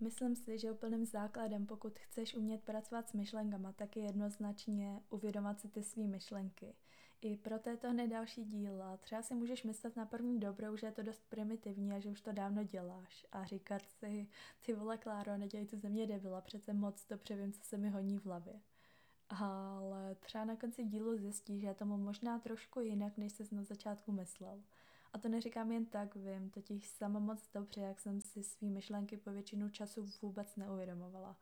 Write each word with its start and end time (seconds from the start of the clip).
Myslím 0.00 0.36
si, 0.36 0.58
že 0.58 0.72
úplným 0.72 1.04
základem, 1.04 1.66
pokud 1.66 1.98
chceš 1.98 2.34
umět 2.34 2.62
pracovat 2.62 3.08
s 3.08 3.12
myšlenkama, 3.12 3.72
tak 3.72 3.96
je 3.96 4.02
jednoznačně 4.02 5.02
uvědomat 5.10 5.60
si 5.60 5.68
ty 5.68 5.82
své 5.82 6.02
myšlenky. 6.02 6.74
I 7.20 7.36
pro 7.36 7.58
této 7.58 7.90
hned 7.90 8.08
další 8.08 8.44
díla 8.44 8.96
třeba 8.96 9.22
si 9.22 9.34
můžeš 9.34 9.62
myslet 9.62 9.96
na 9.96 10.06
první 10.06 10.40
dobrou, 10.40 10.76
že 10.76 10.86
je 10.86 10.92
to 10.92 11.02
dost 11.02 11.22
primitivní 11.28 11.92
a 11.92 11.98
že 11.98 12.08
už 12.08 12.20
to 12.20 12.32
dávno 12.32 12.64
děláš 12.64 13.26
a 13.32 13.44
říkat 13.44 13.82
si, 13.88 14.28
ty 14.62 14.74
vole 14.74 14.98
Kláro, 14.98 15.36
nedělej 15.36 15.66
to 15.66 15.76
ze 15.76 15.88
mě 15.88 16.06
debila, 16.06 16.40
přece 16.40 16.72
moc 16.72 17.06
dobře 17.06 17.36
vím, 17.36 17.52
co 17.52 17.64
se 17.64 17.76
mi 17.76 17.90
honí 17.90 18.18
v 18.18 18.24
hlavě. 18.24 18.60
Ale 19.28 20.14
třeba 20.14 20.44
na 20.44 20.56
konci 20.56 20.84
dílu 20.84 21.16
zjistí, 21.16 21.60
že 21.60 21.66
je 21.66 21.74
tomu 21.74 21.96
možná 21.96 22.38
trošku 22.38 22.80
jinak, 22.80 23.18
než 23.18 23.32
jsi 23.32 23.54
na 23.54 23.62
začátku 23.62 24.12
myslel. 24.12 24.62
A 25.12 25.18
to 25.18 25.28
neříkám 25.28 25.72
jen 25.72 25.86
tak, 25.86 26.16
vím 26.16 26.50
totiž 26.50 26.88
sama 26.88 27.18
moc 27.18 27.50
dobře, 27.54 27.80
jak 27.80 28.00
jsem 28.00 28.20
si 28.20 28.42
svý 28.42 28.70
myšlenky 28.70 29.16
po 29.16 29.30
většinu 29.30 29.68
času 29.68 30.06
vůbec 30.22 30.56
neuvědomovala. 30.56 31.36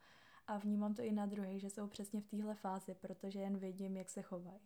A 0.46 0.58
vnímám 0.58 0.94
to 0.94 1.03
i 1.03 1.13
na 1.13 1.27
druhé, 1.27 1.58
že 1.58 1.71
jsou 1.71 1.86
přesně 1.86 2.21
v 2.21 2.27
téhle 2.27 2.54
fázi, 2.54 2.94
protože 2.94 3.41
jen 3.41 3.58
vidím, 3.58 3.96
jak 3.96 4.11
se 4.11 4.22
chovají. 4.22 4.61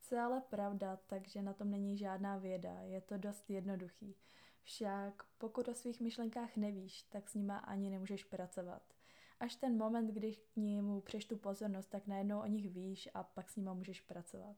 Co 0.00 0.14
je 0.14 0.20
ale 0.20 0.40
pravda, 0.40 0.98
takže 1.06 1.42
na 1.42 1.52
tom 1.52 1.70
není 1.70 1.98
žádná 1.98 2.38
věda, 2.38 2.80
je 2.80 3.00
to 3.00 3.18
dost 3.18 3.50
jednoduchý. 3.50 4.16
Však 4.62 5.22
pokud 5.38 5.68
o 5.68 5.74
svých 5.74 6.00
myšlenkách 6.00 6.56
nevíš, 6.56 7.02
tak 7.02 7.28
s 7.28 7.34
nima 7.34 7.58
ani 7.58 7.90
nemůžeš 7.90 8.24
pracovat. 8.24 8.82
Až 9.40 9.56
ten 9.56 9.76
moment, 9.76 10.06
když 10.06 10.38
k 10.38 10.56
ním 10.56 11.02
přeš 11.04 11.24
tu 11.24 11.36
pozornost, 11.36 11.86
tak 11.86 12.06
najednou 12.06 12.40
o 12.40 12.46
nich 12.46 12.70
víš 12.70 13.08
a 13.14 13.22
pak 13.22 13.50
s 13.50 13.56
nima 13.56 13.74
můžeš 13.74 14.00
pracovat. 14.00 14.56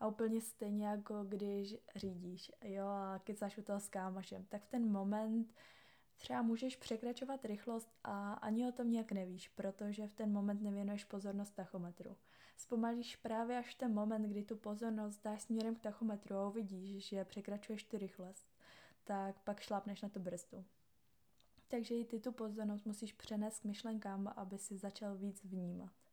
A 0.00 0.06
úplně 0.06 0.40
stejně 0.40 0.86
jako 0.86 1.24
když 1.24 1.76
řídíš, 1.96 2.52
jo, 2.64 2.86
a 2.86 3.18
kecáš 3.24 3.58
u 3.58 3.62
toho 3.62 3.80
s 3.80 3.88
kámošem, 3.88 4.44
tak 4.44 4.62
v 4.62 4.68
ten 4.68 4.90
moment 4.92 5.54
třeba 6.16 6.42
můžeš 6.42 6.76
překračovat 6.76 7.44
rychlost 7.44 7.88
a 8.04 8.32
ani 8.32 8.68
o 8.68 8.72
tom 8.72 8.90
nějak 8.90 9.12
nevíš, 9.12 9.48
protože 9.48 10.08
v 10.08 10.14
ten 10.14 10.32
moment 10.32 10.62
nevěnuješ 10.62 11.04
pozornost 11.04 11.54
tachometru. 11.54 12.16
Zpomalíš 12.56 13.16
právě 13.16 13.58
až 13.58 13.74
ten 13.74 13.94
moment, 13.94 14.22
kdy 14.22 14.44
tu 14.44 14.56
pozornost 14.56 15.20
dáš 15.24 15.42
směrem 15.42 15.74
k 15.74 15.80
tachometru 15.80 16.36
a 16.36 16.48
uvidíš, 16.48 17.08
že 17.08 17.24
překračuješ 17.24 17.84
ty 17.84 17.98
rychlost, 17.98 18.46
tak 19.04 19.38
pak 19.38 19.60
šlápneš 19.60 20.02
na 20.02 20.08
tu 20.08 20.20
brzdu. 20.20 20.64
Takže 21.68 21.94
i 21.94 22.04
ty 22.04 22.20
tu 22.20 22.32
pozornost 22.32 22.86
musíš 22.86 23.12
přenést 23.12 23.58
k 23.58 23.64
myšlenkám, 23.64 24.32
aby 24.36 24.58
si 24.58 24.78
začal 24.78 25.16
víc 25.16 25.44
vnímat 25.44 26.05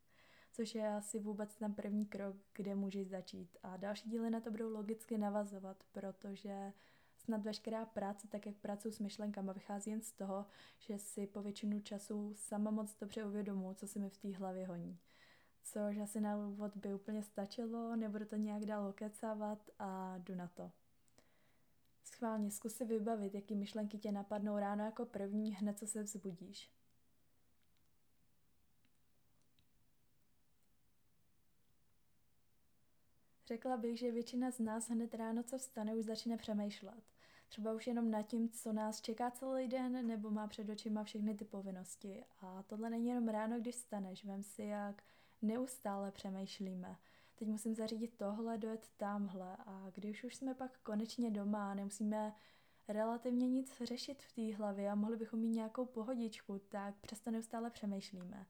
což 0.54 0.74
je 0.74 0.88
asi 0.88 1.18
vůbec 1.18 1.54
ten 1.54 1.74
první 1.74 2.06
krok, 2.06 2.36
kde 2.52 2.74
můžeš 2.74 3.08
začít. 3.08 3.56
A 3.62 3.76
další 3.76 4.10
díly 4.10 4.30
na 4.30 4.40
to 4.40 4.50
budou 4.50 4.70
logicky 4.70 5.18
navazovat, 5.18 5.84
protože 5.92 6.72
snad 7.16 7.42
veškerá 7.42 7.86
práce, 7.86 8.28
tak 8.28 8.46
jak 8.46 8.56
pracuji 8.56 8.92
s 8.92 8.98
myšlenkama, 8.98 9.52
vychází 9.52 9.90
jen 9.90 10.00
z 10.00 10.12
toho, 10.12 10.46
že 10.78 10.98
si 10.98 11.26
po 11.26 11.42
většinu 11.42 11.80
času 11.80 12.34
sama 12.34 12.70
moc 12.70 12.96
dobře 12.96 13.24
uvědomuji, 13.24 13.74
co 13.74 13.86
se 13.86 13.98
mi 13.98 14.10
v 14.10 14.16
té 14.16 14.32
hlavě 14.32 14.66
honí. 14.66 14.98
Což 15.62 15.98
asi 15.98 16.20
na 16.20 16.36
úvod 16.36 16.76
by 16.76 16.94
úplně 16.94 17.22
stačilo, 17.22 17.96
nebudu 17.96 18.24
to 18.24 18.36
nějak 18.36 18.64
dál 18.64 18.86
okecávat 18.86 19.70
a 19.78 20.18
jdu 20.18 20.34
na 20.34 20.48
to. 20.48 20.70
Schválně 22.04 22.50
zkus 22.50 22.74
si 22.74 22.84
vybavit, 22.84 23.34
jaký 23.34 23.54
myšlenky 23.54 23.98
tě 23.98 24.12
napadnou 24.12 24.58
ráno 24.58 24.84
jako 24.84 25.06
první, 25.06 25.54
hned 25.54 25.78
co 25.78 25.86
se 25.86 26.02
vzbudíš. 26.02 26.73
Řekla 33.46 33.76
bych, 33.76 33.98
že 33.98 34.12
většina 34.12 34.50
z 34.50 34.58
nás 34.58 34.90
hned 34.90 35.14
ráno, 35.14 35.42
co 35.42 35.58
vstane, 35.58 35.94
už 35.94 36.04
začne 36.04 36.36
přemýšlet. 36.36 37.04
Třeba 37.48 37.72
už 37.72 37.86
jenom 37.86 38.10
nad 38.10 38.22
tím, 38.22 38.48
co 38.48 38.72
nás 38.72 39.00
čeká 39.00 39.30
celý 39.30 39.68
den, 39.68 40.06
nebo 40.06 40.30
má 40.30 40.46
před 40.46 40.68
očima 40.68 41.04
všechny 41.04 41.34
ty 41.34 41.44
povinnosti. 41.44 42.24
A 42.40 42.62
tohle 42.62 42.90
není 42.90 43.08
jenom 43.08 43.28
ráno, 43.28 43.60
když 43.60 43.74
vstaneš. 43.74 44.24
Vem 44.24 44.42
si, 44.42 44.62
jak 44.62 45.02
neustále 45.42 46.10
přemýšlíme. 46.10 46.96
Teď 47.34 47.48
musím 47.48 47.74
zařídit 47.74 48.16
tohle, 48.16 48.58
dojet 48.58 48.90
tamhle. 48.96 49.56
A 49.66 49.90
když 49.94 50.24
už 50.24 50.36
jsme 50.36 50.54
pak 50.54 50.78
konečně 50.78 51.30
doma 51.30 51.70
a 51.70 51.74
nemusíme 51.74 52.34
relativně 52.88 53.48
nic 53.48 53.82
řešit 53.82 54.22
v 54.22 54.32
té 54.32 54.56
hlavě 54.56 54.90
a 54.90 54.94
mohli 54.94 55.16
bychom 55.16 55.40
mít 55.40 55.54
nějakou 55.54 55.84
pohodičku, 55.84 56.58
tak 56.58 56.94
přesto 57.00 57.30
neustále 57.30 57.70
přemýšlíme 57.70 58.46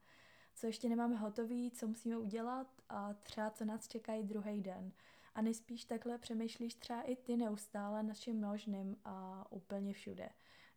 co 0.55 0.67
ještě 0.67 0.89
nemáme 0.89 1.15
hotový, 1.15 1.71
co 1.71 1.87
musíme 1.87 2.17
udělat 2.17 2.67
a 2.89 3.13
třeba 3.13 3.49
co 3.49 3.65
nás 3.65 3.87
čekají 3.87 4.23
druhý 4.23 4.61
den. 4.61 4.91
A 5.35 5.41
nejspíš 5.41 5.85
takhle 5.85 6.17
přemýšlíš 6.17 6.75
třeba 6.75 7.01
i 7.01 7.15
ty 7.15 7.37
neustále 7.37 8.03
nad 8.03 8.17
čím 8.17 8.41
možným 8.41 8.97
a 9.05 9.45
úplně 9.49 9.93
všude. 9.93 10.29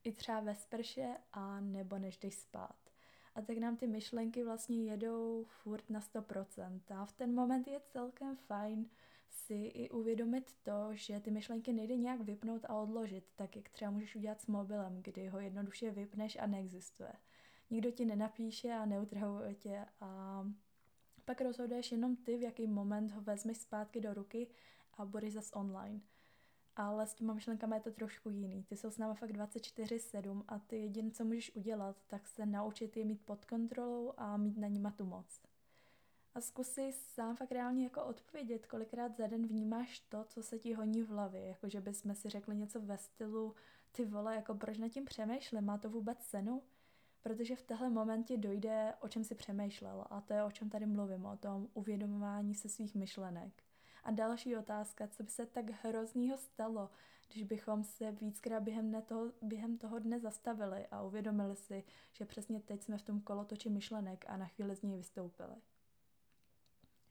I 0.05 0.13
třeba 0.13 0.41
ve 0.41 0.55
sprše 0.55 1.17
a 1.33 1.61
nebo 1.61 1.99
než 1.99 2.19
jdeš 2.19 2.35
spát. 2.35 2.77
A 3.35 3.43
tak 3.43 3.59
nám 3.59 3.77
ty 3.77 3.87
myšlenky 3.87 4.45
vlastně 4.45 4.85
jedou 4.85 5.45
furt 5.45 5.91
na 5.91 6.01
100%. 6.01 6.81
A 6.97 7.05
v 7.05 7.13
ten 7.13 7.35
moment 7.35 7.67
je 7.67 7.81
celkem 7.81 8.37
fajn 8.37 8.91
si 9.31 9.55
i 9.55 9.91
uvědomit 9.91 10.57
to, 10.63 10.89
že 10.91 11.21
ty 11.21 11.31
myšlenky 11.31 11.73
nejde 11.73 11.97
nějak 11.97 12.21
vypnout 12.21 12.65
a 12.65 12.75
odložit, 12.75 13.25
tak 13.37 13.57
jak 13.57 13.69
třeba 13.69 13.91
můžeš 13.91 14.17
udělat 14.17 14.41
s 14.41 14.47
mobilem, 14.47 15.03
kdy 15.03 15.27
ho 15.27 15.41
jednoduše 15.41 15.91
vypneš 15.91 16.39
a 16.41 16.47
neexistuje 16.47 17.13
nikdo 17.71 17.91
ti 17.91 18.05
nenapíše 18.05 18.73
a 18.73 18.87
neutrhuje 18.87 19.55
tě 19.55 19.87
a 20.01 20.45
pak 21.25 21.41
rozhoduješ 21.41 21.93
jenom 21.93 22.17
ty, 22.17 22.37
v 22.37 22.43
jaký 22.43 22.67
moment 22.67 23.11
ho 23.11 23.21
vezmeš 23.21 23.57
zpátky 23.57 24.01
do 24.01 24.15
ruky 24.15 24.47
a 24.95 25.05
budeš 25.05 25.33
zas 25.33 25.51
online. 25.55 26.01
Ale 26.77 27.07
s 27.07 27.15
těma 27.15 27.35
myšlenkami 27.35 27.77
je 27.77 27.81
to 27.81 27.91
trošku 27.91 28.31
jiný. 28.31 28.65
Ty 28.65 28.77
jsou 28.77 28.91
s 28.91 28.99
náma 28.99 29.15
fakt 29.15 29.31
24-7 29.31 30.45
a 30.49 30.59
ty 30.59 30.77
jediné, 30.77 31.11
co 31.11 31.25
můžeš 31.25 31.57
udělat, 31.57 31.97
tak 32.07 32.29
se 32.29 32.47
naučit 32.47 32.97
je 32.97 33.05
mít 33.05 33.21
pod 33.25 33.45
kontrolou 33.45 34.13
a 34.17 34.37
mít 34.37 34.59
na 34.59 34.69
nima 34.69 34.91
tu 34.91 35.05
moc. 35.05 35.41
A 36.35 36.41
zkus 36.41 36.69
si 36.69 36.93
sám 36.93 37.37
fakt 37.37 37.53
reálně 37.53 37.85
jako 37.85 38.05
odpovědět, 38.05 38.67
kolikrát 38.67 39.17
za 39.17 39.27
den 39.27 39.47
vnímáš 39.47 40.01
to, 40.01 40.25
co 40.25 40.43
se 40.43 40.59
ti 40.59 40.75
honí 40.75 41.03
v 41.03 41.09
hlavě. 41.09 41.47
Jakože 41.47 41.81
bychom 41.81 42.15
si 42.15 42.29
řekli 42.29 42.57
něco 42.57 42.81
ve 42.81 42.99
stylu, 42.99 43.55
ty 43.93 44.05
vole, 44.05 44.35
jako 44.35 44.55
proč 44.55 44.79
nad 44.79 44.89
tím 44.89 45.05
přemýšlím, 45.05 45.65
má 45.65 45.79
to 45.79 45.91
vůbec 45.91 46.19
cenu? 46.19 46.63
Protože 47.23 47.57
v 47.57 47.63
téhle 47.63 47.91
momentě 47.91 48.37
dojde, 48.37 48.95
o 49.01 49.09
čem 49.09 49.25
si 49.25 49.35
přemýšlel 49.35 50.05
a 50.11 50.21
to 50.21 50.33
je, 50.33 50.45
o 50.45 50.51
čem 50.51 50.71
tady 50.71 50.87
mluvím, 50.87 51.27
o 51.27 51.37
tom 51.37 51.69
uvědomování 51.75 52.55
se 52.55 52.69
svých 52.69 52.95
myšlenek. 52.95 53.63
A 54.05 54.11
další 54.11 54.57
otázka, 54.57 55.09
co 55.09 55.23
by 55.23 55.31
se 55.31 55.47
tak 55.47 55.71
hroznýho 55.83 56.39
stalo, 56.39 56.91
když 57.29 57.43
bychom 57.43 57.85
se 57.85 58.13
víckrát 58.13 58.63
během, 58.63 59.03
toho, 59.03 59.33
během 59.43 59.79
toho 59.79 59.99
dne 59.99 60.21
zastavili 60.21 60.87
a 60.87 61.03
uvědomili 61.03 61.57
si, 61.57 61.85
že 62.13 62.25
přesně 62.25 62.61
teď 62.61 62.83
jsme 62.83 62.99
v 62.99 63.03
tom 63.03 63.21
kolotoči 63.21 63.71
myšlenek 63.71 64.25
a 64.29 64.37
na 64.37 64.47
chvíli 64.47 64.77
z 64.77 64.83
něj 64.83 64.97
vystoupili. 64.97 65.55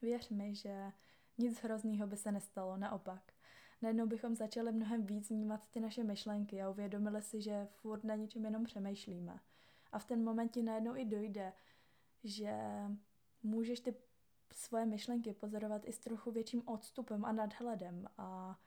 Věř 0.02 0.28
mi, 0.28 0.54
že 0.54 0.92
nic 1.38 1.58
hroznýho 1.58 2.06
by 2.06 2.16
se 2.16 2.32
nestalo, 2.32 2.76
naopak. 2.76 3.32
Najednou 3.82 4.06
bychom 4.06 4.34
začali 4.34 4.72
mnohem 4.72 5.06
víc 5.06 5.30
vnímat 5.30 5.68
ty 5.70 5.80
naše 5.80 6.04
myšlenky 6.04 6.62
a 6.62 6.70
uvědomili 6.70 7.22
si, 7.22 7.42
že 7.42 7.68
furt 7.70 8.04
na 8.04 8.14
něčem 8.14 8.44
jenom 8.44 8.64
přemýšlíme. 8.64 9.40
A 9.92 9.98
v 9.98 10.04
ten 10.04 10.24
moment 10.24 10.48
ti 10.48 10.62
najednou 10.62 10.96
i 10.96 11.04
dojde, 11.04 11.52
že 12.24 12.58
můžeš 13.42 13.80
ty 13.80 13.94
svoje 14.52 14.86
myšlenky 14.86 15.32
pozorovat 15.32 15.82
i 15.84 15.92
s 15.92 15.98
trochu 15.98 16.30
větším 16.30 16.62
odstupem 16.68 17.24
a 17.24 17.32
nadhledem 17.32 18.08
a 18.18 18.58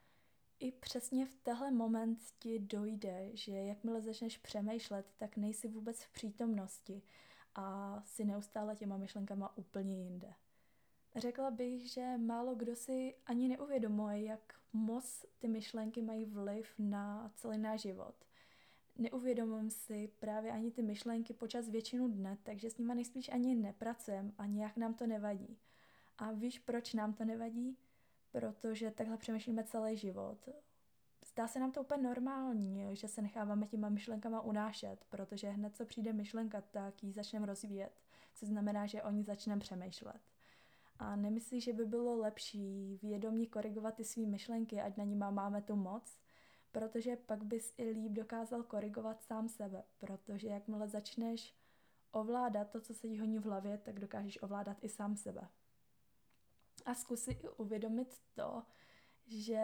i 0.58 0.72
přesně 0.72 1.26
v 1.26 1.34
tenhle 1.34 1.70
moment 1.70 2.18
ti 2.38 2.58
dojde, 2.58 3.30
že 3.34 3.52
jakmile 3.52 4.02
začneš 4.02 4.38
přemýšlet, 4.38 5.06
tak 5.16 5.36
nejsi 5.36 5.68
vůbec 5.68 6.02
v 6.02 6.12
přítomnosti 6.12 7.02
a 7.54 8.00
si 8.04 8.24
neustále 8.24 8.76
těma 8.76 8.96
myšlenkama 8.96 9.56
úplně 9.56 10.02
jinde. 10.02 10.34
Řekla 11.16 11.50
bych, 11.50 11.90
že 11.90 12.18
málo 12.18 12.54
kdo 12.54 12.76
si 12.76 13.14
ani 13.26 13.48
neuvědomuje, 13.48 14.22
jak 14.22 14.54
moc 14.72 15.24
ty 15.38 15.48
myšlenky 15.48 16.02
mají 16.02 16.24
vliv 16.24 16.74
na 16.78 17.32
celý 17.34 17.58
náš 17.58 17.80
život 17.80 18.14
neuvědomujem 18.98 19.70
si 19.70 20.10
právě 20.18 20.52
ani 20.52 20.70
ty 20.70 20.82
myšlenky 20.82 21.34
počas 21.34 21.68
většinu 21.68 22.08
dne, 22.08 22.38
takže 22.42 22.70
s 22.70 22.78
nimi 22.78 22.94
nejspíš 22.94 23.28
ani 23.28 23.54
nepracujeme 23.54 24.32
a 24.38 24.46
nějak 24.46 24.76
nám 24.76 24.94
to 24.94 25.06
nevadí. 25.06 25.58
A 26.18 26.32
víš, 26.32 26.58
proč 26.58 26.94
nám 26.94 27.12
to 27.12 27.24
nevadí? 27.24 27.78
Protože 28.30 28.90
takhle 28.90 29.16
přemýšlíme 29.16 29.64
celý 29.64 29.96
život. 29.96 30.48
Zdá 31.26 31.48
se 31.48 31.60
nám 31.60 31.72
to 31.72 31.80
úplně 31.80 32.02
normální, 32.02 32.96
že 32.96 33.08
se 33.08 33.22
necháváme 33.22 33.66
těma 33.66 33.88
myšlenkama 33.88 34.40
unášet, 34.40 35.04
protože 35.08 35.48
hned 35.48 35.76
co 35.76 35.86
přijde 35.86 36.12
myšlenka, 36.12 36.60
tak 36.60 37.02
ji 37.02 37.12
začneme 37.12 37.46
rozvíjet, 37.46 38.00
co 38.34 38.46
znamená, 38.46 38.86
že 38.86 39.02
o 39.02 39.10
ní 39.10 39.24
začneme 39.24 39.60
přemýšlet. 39.60 40.20
A 40.98 41.16
nemyslíš, 41.16 41.64
že 41.64 41.72
by 41.72 41.86
bylo 41.86 42.16
lepší 42.16 42.98
vědomě 43.02 43.46
korigovat 43.46 43.94
ty 43.94 44.04
své 44.04 44.26
myšlenky, 44.26 44.80
ať 44.80 44.96
na 44.96 45.04
ní 45.04 45.16
máme 45.16 45.62
tu 45.62 45.76
moc, 45.76 46.18
protože 46.72 47.16
pak 47.16 47.44
bys 47.44 47.74
i 47.78 47.90
líp 47.90 48.12
dokázal 48.12 48.62
korigovat 48.62 49.22
sám 49.22 49.48
sebe, 49.48 49.84
protože 49.98 50.48
jakmile 50.48 50.88
začneš 50.88 51.54
ovládat 52.10 52.70
to, 52.70 52.80
co 52.80 52.94
se 52.94 53.08
ti 53.08 53.18
honí 53.18 53.38
v 53.38 53.44
hlavě, 53.44 53.78
tak 53.78 54.00
dokážeš 54.00 54.42
ovládat 54.42 54.76
i 54.80 54.88
sám 54.88 55.16
sebe. 55.16 55.48
A 56.84 56.94
zkus 56.94 57.28
i 57.28 57.38
uvědomit 57.56 58.20
to, 58.34 58.62
že 59.26 59.62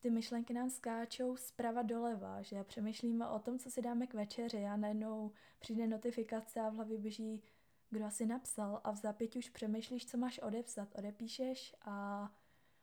ty 0.00 0.10
myšlenky 0.10 0.52
nám 0.52 0.70
skáčou 0.70 1.36
zprava 1.36 1.82
doleva, 1.82 2.42
že 2.42 2.64
přemýšlíme 2.64 3.28
o 3.28 3.38
tom, 3.38 3.58
co 3.58 3.70
si 3.70 3.82
dáme 3.82 4.06
k 4.06 4.14
večeři 4.14 4.64
a 4.64 4.76
najednou 4.76 5.32
přijde 5.58 5.86
notifikace 5.86 6.60
a 6.60 6.68
v 6.68 6.74
hlavě 6.74 6.98
běží, 6.98 7.42
kdo 7.90 8.04
asi 8.04 8.26
napsal 8.26 8.80
a 8.84 8.90
v 8.90 8.96
zápěti 8.96 9.38
už 9.38 9.48
přemýšlíš, 9.48 10.06
co 10.06 10.16
máš 10.16 10.38
odepsat, 10.38 10.88
odepíšeš 10.98 11.76
a 11.80 12.28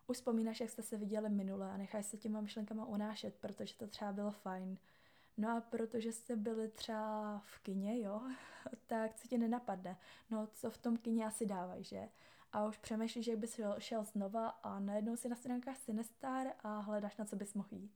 už 0.07 0.17
vzpomínáš, 0.17 0.59
jak 0.59 0.69
jste 0.69 0.83
se 0.83 0.97
viděli 0.97 1.29
minule 1.29 1.71
a 1.71 1.77
necháš 1.77 2.05
se 2.05 2.17
těma 2.17 2.41
myšlenkama 2.41 2.85
unášet, 2.85 3.35
protože 3.35 3.75
to 3.75 3.88
třeba 3.88 4.11
bylo 4.11 4.31
fajn. 4.31 4.77
No 5.38 5.57
a 5.57 5.61
protože 5.61 6.11
jste 6.11 6.35
byli 6.35 6.69
třeba 6.69 7.39
v 7.45 7.59
kině, 7.59 8.01
jo, 8.01 8.21
tak 8.88 9.15
co 9.15 9.27
ti 9.27 9.38
nenapadne? 9.38 9.97
No 10.29 10.47
co 10.53 10.71
v 10.71 10.77
tom 10.77 10.97
kině 10.97 11.25
asi 11.25 11.45
dávají, 11.45 11.83
že? 11.83 12.09
A 12.51 12.65
už 12.65 12.77
přemýšlíš, 12.77 13.25
že 13.25 13.35
bys 13.35 13.53
šel, 13.53 13.75
šel 13.79 14.03
znova 14.03 14.47
a 14.47 14.79
najednou 14.79 15.15
si 15.15 15.29
na 15.29 15.35
stránkách 15.35 15.77
Sinestar 15.77 16.47
a 16.63 16.79
hledáš, 16.79 17.17
na 17.17 17.25
co 17.25 17.35
bys 17.35 17.53
mohl 17.53 17.69
jít. 17.71 17.91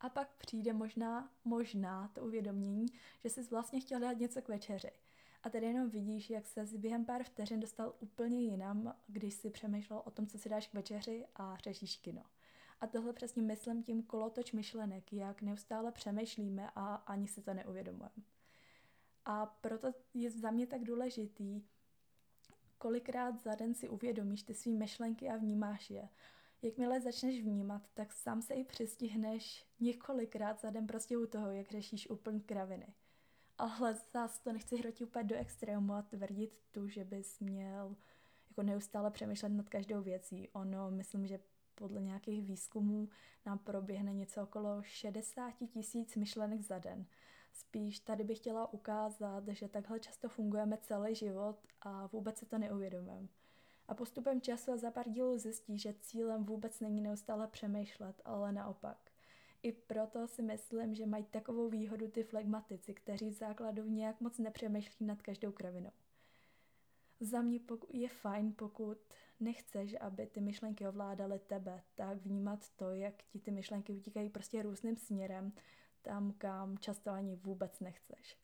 A 0.00 0.08
pak 0.08 0.28
přijde 0.38 0.72
možná, 0.72 1.30
možná 1.44 2.08
to 2.08 2.24
uvědomění, 2.24 2.86
že 3.24 3.30
jsi 3.30 3.42
vlastně 3.42 3.80
chtěl 3.80 4.00
dát 4.00 4.12
něco 4.12 4.42
k 4.42 4.48
večeři. 4.48 4.90
A 5.42 5.50
tady 5.50 5.66
jenom 5.66 5.90
vidíš, 5.90 6.30
jak 6.30 6.46
se 6.46 6.64
během 6.78 7.04
pár 7.04 7.24
vteřin 7.24 7.60
dostal 7.60 7.94
úplně 8.00 8.40
jinam, 8.42 8.96
když 9.06 9.34
si 9.34 9.50
přemýšlel 9.50 10.02
o 10.04 10.10
tom, 10.10 10.26
co 10.26 10.38
si 10.38 10.48
dáš 10.48 10.66
k 10.66 10.74
večeři 10.74 11.26
a 11.36 11.56
řešíš 11.56 11.96
kino. 11.96 12.22
A 12.80 12.86
tohle 12.86 13.12
přesně 13.12 13.42
myslím 13.42 13.82
tím 13.82 14.02
kolotoč 14.02 14.52
myšlenek, 14.52 15.12
jak 15.12 15.42
neustále 15.42 15.92
přemýšlíme 15.92 16.70
a 16.74 16.94
ani 16.94 17.28
si 17.28 17.42
to 17.42 17.54
neuvědomujeme. 17.54 18.22
A 19.24 19.46
proto 19.46 19.92
je 20.14 20.30
za 20.30 20.50
mě 20.50 20.66
tak 20.66 20.84
důležitý, 20.84 21.62
kolikrát 22.78 23.42
za 23.42 23.54
den 23.54 23.74
si 23.74 23.88
uvědomíš 23.88 24.42
ty 24.42 24.54
svý 24.54 24.76
myšlenky 24.76 25.28
a 25.28 25.36
vnímáš 25.36 25.90
je. 25.90 26.08
Jakmile 26.62 27.00
začneš 27.00 27.42
vnímat, 27.42 27.82
tak 27.94 28.12
sám 28.12 28.42
se 28.42 28.54
i 28.54 28.64
přistihneš 28.64 29.66
několikrát 29.80 30.60
za 30.60 30.70
den 30.70 30.86
prostě 30.86 31.16
u 31.16 31.26
toho, 31.26 31.50
jak 31.50 31.70
řešíš 31.70 32.10
úplný 32.10 32.40
kraviny. 32.40 32.94
Ale 33.58 33.94
zase 34.12 34.42
to 34.42 34.52
nechci 34.52 34.76
hrotit 34.76 35.08
úplně 35.08 35.24
do 35.24 35.36
extrému 35.36 35.92
a 35.92 36.02
tvrdit 36.02 36.60
tu, 36.70 36.88
že 36.88 37.04
bys 37.04 37.40
měl 37.40 37.96
jako 38.50 38.62
neustále 38.62 39.10
přemýšlet 39.10 39.48
nad 39.48 39.68
každou 39.68 40.02
věcí. 40.02 40.48
Ono, 40.48 40.90
myslím, 40.90 41.26
že 41.26 41.40
podle 41.74 42.02
nějakých 42.02 42.42
výzkumů 42.42 43.08
nám 43.46 43.58
proběhne 43.58 44.12
něco 44.12 44.42
okolo 44.42 44.82
60 44.82 45.54
tisíc 45.72 46.16
myšlenek 46.16 46.62
za 46.62 46.78
den. 46.78 47.06
Spíš 47.52 48.00
tady 48.00 48.24
bych 48.24 48.38
chtěla 48.38 48.72
ukázat, 48.72 49.48
že 49.48 49.68
takhle 49.68 50.00
často 50.00 50.28
fungujeme 50.28 50.78
celý 50.78 51.14
život 51.14 51.56
a 51.80 52.06
vůbec 52.06 52.38
se 52.38 52.46
to 52.46 52.58
neuvědomujeme. 52.58 53.28
A 53.88 53.94
postupem 53.94 54.40
času 54.40 54.72
a 54.72 54.76
za 54.76 54.90
pár 54.90 55.08
dílů 55.08 55.38
zjistí, 55.38 55.78
že 55.78 55.94
cílem 56.00 56.44
vůbec 56.44 56.80
není 56.80 57.00
neustále 57.00 57.48
přemýšlet, 57.48 58.22
ale 58.24 58.52
naopak. 58.52 59.11
I 59.62 59.72
proto 59.72 60.28
si 60.28 60.42
myslím, 60.42 60.94
že 60.94 61.06
mají 61.06 61.24
takovou 61.24 61.68
výhodu 61.68 62.08
ty 62.08 62.22
flegmatici, 62.22 62.94
kteří 62.94 63.30
v 63.30 63.34
základu 63.34 63.86
nějak 63.86 64.20
moc 64.20 64.38
nepřemýšlí 64.38 65.06
nad 65.06 65.22
každou 65.22 65.52
kravinou. 65.52 65.90
Za 67.20 67.42
mě 67.42 67.60
je 67.92 68.08
fajn, 68.08 68.52
pokud 68.52 68.98
nechceš, 69.40 69.96
aby 70.00 70.26
ty 70.26 70.40
myšlenky 70.40 70.88
ovládaly 70.88 71.38
tebe, 71.38 71.82
tak 71.94 72.18
vnímat 72.18 72.70
to, 72.76 72.90
jak 72.90 73.22
ti 73.22 73.40
ty 73.40 73.50
myšlenky 73.50 73.92
utíkají 73.92 74.30
prostě 74.30 74.62
různým 74.62 74.96
směrem, 74.96 75.52
tam, 76.02 76.32
kam 76.38 76.78
často 76.78 77.10
ani 77.10 77.36
vůbec 77.36 77.80
nechceš. 77.80 78.36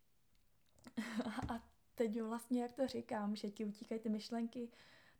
A 1.48 1.68
teď 1.94 2.20
vlastně, 2.20 2.62
jak 2.62 2.72
to 2.72 2.86
říkám, 2.86 3.36
že 3.36 3.50
ti 3.50 3.64
utíkají 3.64 4.00
ty 4.00 4.08
myšlenky 4.08 4.68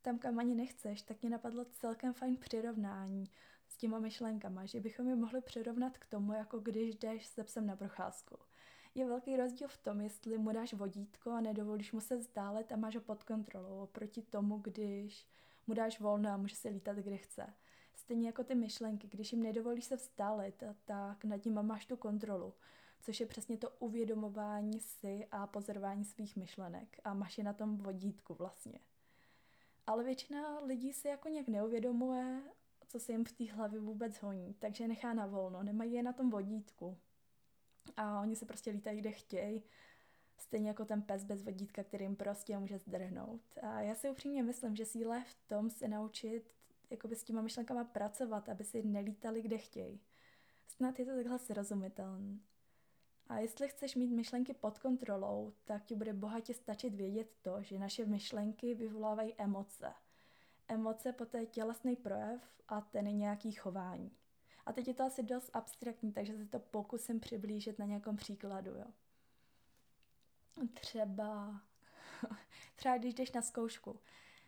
tam, 0.03 0.19
kam 0.19 0.39
ani 0.39 0.55
nechceš, 0.55 1.03
tak 1.03 1.23
mě 1.23 1.31
napadlo 1.31 1.65
celkem 1.65 2.13
fajn 2.13 2.37
přirovnání 2.37 3.31
těma 3.79 3.99
myšlenkama, 3.99 4.67
že 4.67 4.81
bychom 4.81 5.09
je 5.09 5.17
mohli 5.17 5.41
přirovnat 5.41 5.99
k 5.99 6.07
tomu, 6.07 6.33
jako 6.33 6.59
když 6.59 6.95
jdeš 6.95 7.27
se 7.27 7.45
psem 7.45 7.67
na 7.67 7.77
procházku. 7.77 8.37
Je 8.95 9.07
velký 9.07 9.37
rozdíl 9.37 9.69
v 9.69 9.77
tom, 9.77 10.01
jestli 10.01 10.39
mu 10.39 10.53
dáš 10.53 10.75
vodítko 10.75 11.31
a 11.31 11.41
nedovolíš 11.41 11.93
mu 11.93 12.01
se 12.01 12.17
vzdálet 12.17 12.73
a 12.73 12.77
máš 12.77 12.95
ho 12.95 13.01
pod 13.01 13.25
kontrolou, 13.25 13.83
oproti 13.83 14.23
tomu, 14.23 14.59
když 14.59 15.27
mu 15.67 15.75
dáš 15.75 16.01
volno 16.01 16.31
a 16.31 16.37
může 16.37 16.57
se 16.57 16.69
lítat, 16.69 16.97
kde 16.97 17.17
chce. 17.17 17.55
Stejně 17.95 18.27
jako 18.27 18.45
ty 18.45 18.55
myšlenky, 18.55 19.09
když 19.09 19.33
jim 19.33 19.43
nedovolíš 19.43 19.85
se 19.85 19.97
vzdálit, 19.97 20.63
tak 20.85 21.25
nad 21.25 21.45
nimi 21.45 21.61
máš 21.63 21.87
tu 21.87 21.97
kontrolu, 21.97 22.55
což 23.01 23.21
je 23.21 23.27
přesně 23.27 23.59
to 23.59 23.71
uvědomování 23.71 24.81
si 24.81 25.29
a 25.31 25.47
pozorování 25.47 26.05
svých 26.05 26.37
myšlenek 26.37 27.01
a 27.05 27.15
máš 27.15 27.39
je 27.39 27.45
na 27.45 27.53
tom 27.53 27.77
vodítku 27.77 28.35
vlastně. 28.35 28.81
Ale 29.87 30.05
většina 30.05 30.59
lidí 30.59 30.93
se 30.93 31.09
jako 31.09 31.29
nějak 31.29 31.49
neuvědomuje, 31.49 32.43
co 32.89 33.01
se 33.01 33.13
jim 33.13 33.25
v 33.25 33.33
té 33.33 33.53
hlavě 33.53 33.81
vůbec 33.81 34.17
honí, 34.17 34.55
takže 34.55 34.89
nechá 34.89 35.15
na 35.15 35.27
volno, 35.27 35.63
nemají 35.63 35.93
je 35.93 36.03
na 36.03 36.13
tom 36.13 36.31
vodítku. 36.31 36.99
A 37.97 38.21
oni 38.21 38.37
se 38.37 38.47
prostě 38.47 38.71
lítají, 38.71 39.01
kde 39.01 39.13
chtějí, 39.13 39.63
stejně 40.39 40.69
jako 40.69 40.85
ten 40.85 41.03
pes 41.03 41.25
bez 41.25 41.43
vodítka, 41.43 41.85
který 41.85 42.05
jim 42.05 42.17
prostě 42.17 42.59
může 42.59 42.79
zdrhnout. 42.79 43.41
A 43.63 43.81
já 43.81 43.95
si 43.95 44.11
upřímně 44.11 44.43
myslím, 44.43 44.77
že 44.77 44.85
síle 44.85 45.25
v 45.25 45.49
tom 45.49 45.71
se 45.71 45.89
naučit 45.89 46.55
jakoby 46.91 47.17
s 47.17 47.25
těma 47.25 47.43
myšlenkama 47.43 47.85
pracovat, 47.85 48.49
aby 48.49 48.65
si 48.65 48.83
nelítali, 48.83 49.43
kde 49.43 49.59
chtějí. 49.59 50.01
Snad 50.67 50.99
je 50.99 51.05
to 51.05 51.15
takhle 51.17 51.39
srozumitelné. 51.39 52.39
A 53.27 53.39
jestli 53.39 53.69
chceš 53.69 53.95
mít 53.95 54.11
myšlenky 54.11 54.55
pod 54.55 54.79
kontrolou, 54.79 55.53
tak 55.65 55.85
ti 55.85 55.95
bude 55.95 56.13
bohatě 56.13 56.55
stačit 56.55 56.95
vědět 56.95 57.31
to, 57.43 57.63
že 57.63 57.79
naše 57.79 58.07
myšlenky 58.07 58.75
vyvolávají 58.75 59.35
emoce. 59.39 59.95
Emoce 60.69 61.13
poté 61.13 61.47
tělesný 61.47 61.97
projev 61.97 62.43
a 62.69 62.81
ten 62.81 63.07
je 63.07 63.13
nějaký 63.13 63.53
chování. 63.53 64.11
A 64.67 64.73
teď 64.73 64.89
je 64.89 64.95
to 64.95 65.03
asi 65.03 65.23
dost 65.23 65.51
abstraktní, 65.53 66.13
takže 66.13 66.37
se 66.37 66.47
to 66.47 66.59
pokusím 66.59 67.21
přiblížit 67.21 67.79
na 67.79 67.87
nějakém 67.87 68.17
příkladu. 68.17 68.71
Jo. 68.71 68.87
Třeba, 70.75 71.61
třeba 72.77 72.99
když 72.99 73.15
jdeš 73.15 73.33
na 73.33 73.43
zkoušku, 73.43 74.01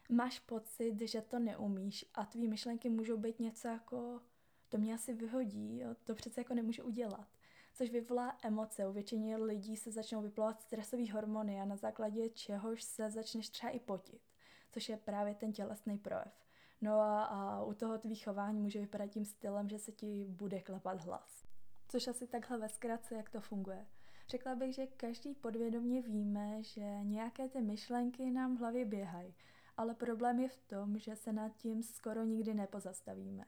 máš 0.08 0.38
pocit, 0.38 1.00
že 1.00 1.22
to 1.22 1.38
neumíš 1.38 2.04
a 2.14 2.24
tvý 2.24 2.48
myšlenky 2.48 2.88
můžou 2.88 3.16
být 3.16 3.40
něco 3.40 3.68
jako, 3.68 4.20
to 4.68 4.78
mě 4.78 4.94
asi 4.94 5.14
vyhodí, 5.14 5.78
jo? 5.78 5.94
to 6.04 6.14
přece 6.14 6.40
jako 6.40 6.54
nemůžu 6.54 6.82
udělat. 6.82 7.28
Což 7.74 7.90
vyvolá 7.90 8.38
emoce. 8.42 8.88
U 8.88 8.92
většině 8.92 9.36
lidí 9.36 9.76
se 9.76 9.90
začnou 9.90 10.22
vyplávat 10.22 10.60
stresové 10.60 11.12
hormony 11.12 11.60
a 11.60 11.64
na 11.64 11.76
základě 11.76 12.28
čehož 12.28 12.82
se 12.82 13.10
začneš 13.10 13.48
třeba 13.48 13.72
i 13.72 13.80
potit, 13.80 14.22
což 14.70 14.88
je 14.88 14.96
právě 14.96 15.34
ten 15.34 15.52
tělesný 15.52 15.98
projev. 15.98 16.32
No 16.80 17.00
a, 17.00 17.24
a 17.24 17.64
u 17.64 17.74
toho 17.74 17.98
tvý 17.98 18.16
chování 18.16 18.60
může 18.60 18.80
vypadat 18.80 19.06
tím 19.06 19.24
stylem, 19.24 19.68
že 19.68 19.78
se 19.78 19.92
ti 19.92 20.26
bude 20.28 20.60
klepat 20.60 21.00
hlas. 21.04 21.46
Což 21.88 22.08
asi 22.08 22.26
takhle 22.26 22.58
ve 22.58 22.68
zkratce, 22.68 23.14
jak 23.14 23.30
to 23.30 23.40
funguje. 23.40 23.86
Řekla 24.28 24.54
bych, 24.54 24.74
že 24.74 24.86
každý 24.86 25.34
podvědomě 25.34 26.02
víme, 26.02 26.62
že 26.62 26.98
nějaké 27.02 27.48
ty 27.48 27.60
myšlenky 27.60 28.30
nám 28.30 28.56
v 28.56 28.60
hlavě 28.60 28.84
běhají, 28.84 29.34
ale 29.76 29.94
problém 29.94 30.38
je 30.38 30.48
v 30.48 30.58
tom, 30.58 30.98
že 30.98 31.16
se 31.16 31.32
nad 31.32 31.56
tím 31.56 31.82
skoro 31.82 32.24
nikdy 32.24 32.54
nepozastavíme. 32.54 33.44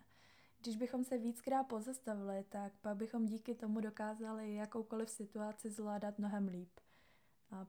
Když 0.61 0.77
bychom 0.77 1.05
se 1.05 1.19
víckrát 1.19 1.67
pozastavili, 1.67 2.45
tak 2.49 2.73
pak 2.81 2.97
bychom 2.97 3.27
díky 3.27 3.55
tomu 3.55 3.81
dokázali 3.81 4.55
jakoukoliv 4.55 5.11
situaci 5.11 5.71
zvládat 5.71 6.19
mnohem 6.19 6.49
líp. 6.49 6.81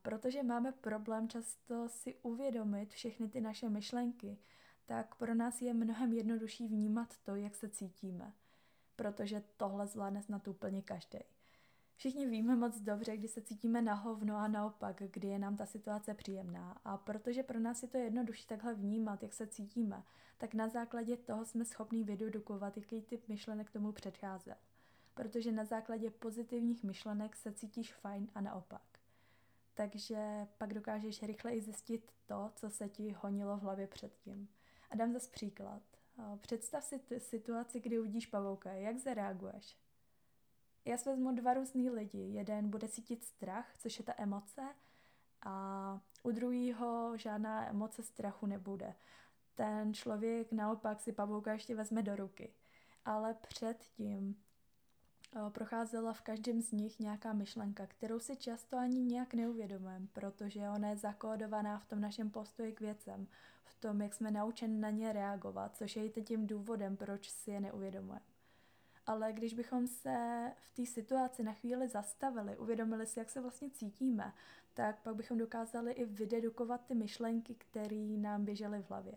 Protože 0.01 0.43
máme 0.43 0.71
problém 0.71 1.29
často 1.29 1.89
si 1.89 2.15
uvědomit 2.21 2.93
všechny 2.93 3.29
ty 3.29 3.41
naše 3.41 3.69
myšlenky, 3.69 4.37
tak 4.85 5.15
pro 5.15 5.35
nás 5.35 5.61
je 5.61 5.73
mnohem 5.73 6.13
jednodušší 6.13 6.67
vnímat 6.67 7.17
to, 7.23 7.35
jak 7.35 7.55
se 7.55 7.69
cítíme. 7.69 8.33
Protože 8.95 9.43
tohle 9.57 9.87
zvládne 9.87 10.21
snad 10.21 10.47
úplně 10.47 10.81
každý. 10.81 11.19
Všichni 11.95 12.27
víme 12.27 12.55
moc 12.55 12.79
dobře, 12.79 13.17
kdy 13.17 13.27
se 13.27 13.41
cítíme 13.41 13.81
na 13.81 13.93
hovno 13.93 14.35
a 14.35 14.47
naopak, 14.47 15.01
kdy 15.11 15.27
je 15.27 15.39
nám 15.39 15.57
ta 15.57 15.65
situace 15.65 16.13
příjemná. 16.13 16.81
A 16.85 16.97
protože 16.97 17.43
pro 17.43 17.59
nás 17.59 17.83
je 17.83 17.89
to 17.89 17.97
jednodušší 17.97 18.47
takhle 18.47 18.73
vnímat, 18.73 19.23
jak 19.23 19.33
se 19.33 19.47
cítíme, 19.47 20.03
tak 20.37 20.53
na 20.53 20.67
základě 20.67 21.17
toho 21.17 21.45
jsme 21.45 21.65
schopni 21.65 22.03
vydedukovat, 22.03 22.77
jaký 22.77 23.01
typ 23.01 23.27
myšlenek 23.27 23.71
tomu 23.71 23.91
předcházel. 23.91 24.55
Protože 25.13 25.51
na 25.51 25.65
základě 25.65 26.09
pozitivních 26.09 26.83
myšlenek 26.83 27.35
se 27.35 27.51
cítíš 27.51 27.93
fajn 27.93 28.27
a 28.35 28.41
naopak. 28.41 28.92
Takže 29.73 30.47
pak 30.57 30.73
dokážeš 30.73 31.23
rychleji 31.23 31.61
zjistit 31.61 32.11
to, 32.25 32.51
co 32.55 32.69
se 32.69 32.89
ti 32.89 33.11
honilo 33.11 33.57
v 33.57 33.61
hlavě 33.61 33.87
předtím. 33.87 34.49
A 34.89 34.95
dám 34.95 35.13
zase 35.13 35.29
příklad. 35.31 35.81
Představ 36.41 36.83
si 36.83 36.99
situaci, 37.17 37.79
kdy 37.79 37.99
uvidíš 37.99 38.25
pavouka. 38.25 38.71
Jak 38.73 38.97
zareaguješ? 38.97 39.77
Já 40.85 40.97
si 40.97 41.09
vezmu 41.09 41.35
dva 41.35 41.53
různý 41.53 41.89
lidi. 41.89 42.19
Jeden 42.19 42.69
bude 42.69 42.87
cítit 42.87 43.23
strach, 43.23 43.77
což 43.77 43.99
je 43.99 44.05
ta 44.05 44.13
emoce, 44.17 44.61
a 45.45 46.01
u 46.23 46.31
druhého 46.31 47.17
žádná 47.17 47.69
emoce 47.69 48.03
strachu 48.03 48.45
nebude. 48.45 48.95
Ten 49.55 49.93
člověk 49.93 50.51
naopak 50.51 51.01
si 51.01 51.11
pavouka 51.11 51.53
ještě 51.53 51.75
vezme 51.75 52.03
do 52.03 52.15
ruky. 52.15 52.53
Ale 53.05 53.33
předtím 53.33 54.43
procházela 55.49 56.13
v 56.13 56.21
každém 56.21 56.61
z 56.61 56.71
nich 56.71 56.99
nějaká 56.99 57.33
myšlenka, 57.33 57.87
kterou 57.87 58.19
si 58.19 58.35
často 58.35 58.77
ani 58.77 59.01
nějak 59.01 59.33
neuvědomujeme, 59.33 60.07
protože 60.13 60.69
ona 60.69 60.89
je 60.89 60.97
zakódovaná 60.97 61.79
v 61.79 61.85
tom 61.85 62.01
našem 62.01 62.29
postoji 62.29 62.73
k 62.73 62.81
věcem, 62.81 63.27
v 63.63 63.75
tom, 63.75 64.01
jak 64.01 64.13
jsme 64.13 64.31
naučeni 64.31 64.79
na 64.79 64.89
ně 64.89 65.13
reagovat, 65.13 65.75
což 65.75 65.95
je 65.95 66.05
i 66.05 66.23
tím 66.23 66.47
důvodem, 66.47 66.97
proč 66.97 67.29
si 67.29 67.51
je 67.51 67.59
neuvědomujeme. 67.59 68.25
Ale 69.05 69.33
když 69.33 69.53
bychom 69.53 69.87
se 69.87 70.51
v 70.55 70.69
té 70.75 70.85
situaci 70.85 71.43
na 71.43 71.53
chvíli 71.53 71.87
zastavili, 71.87 72.57
uvědomili 72.57 73.05
si, 73.05 73.19
jak 73.19 73.29
se 73.29 73.41
vlastně 73.41 73.69
cítíme, 73.69 74.33
tak 74.73 75.01
pak 75.01 75.15
bychom 75.15 75.37
dokázali 75.37 75.91
i 75.91 76.05
vydedukovat 76.05 76.85
ty 76.85 76.95
myšlenky, 76.95 77.55
které 77.55 78.17
nám 78.17 78.45
běžely 78.45 78.81
v 78.81 78.89
hlavě. 78.89 79.13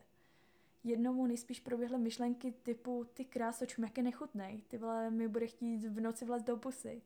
Jednomu 0.86 1.26
nejspíš 1.26 1.60
proběhly 1.60 1.98
myšlenky 1.98 2.52
typu 2.52 3.04
ty 3.14 3.24
krásoč, 3.24 3.78
jak 3.78 3.96
je 3.96 4.02
nechutnej, 4.02 4.62
ty 4.68 4.78
vole 4.78 5.10
mi 5.10 5.28
bude 5.28 5.46
chtít 5.46 5.84
v 5.84 6.00
noci 6.00 6.24
vlez 6.24 6.42
do 6.42 6.56
pusy. 6.56 7.02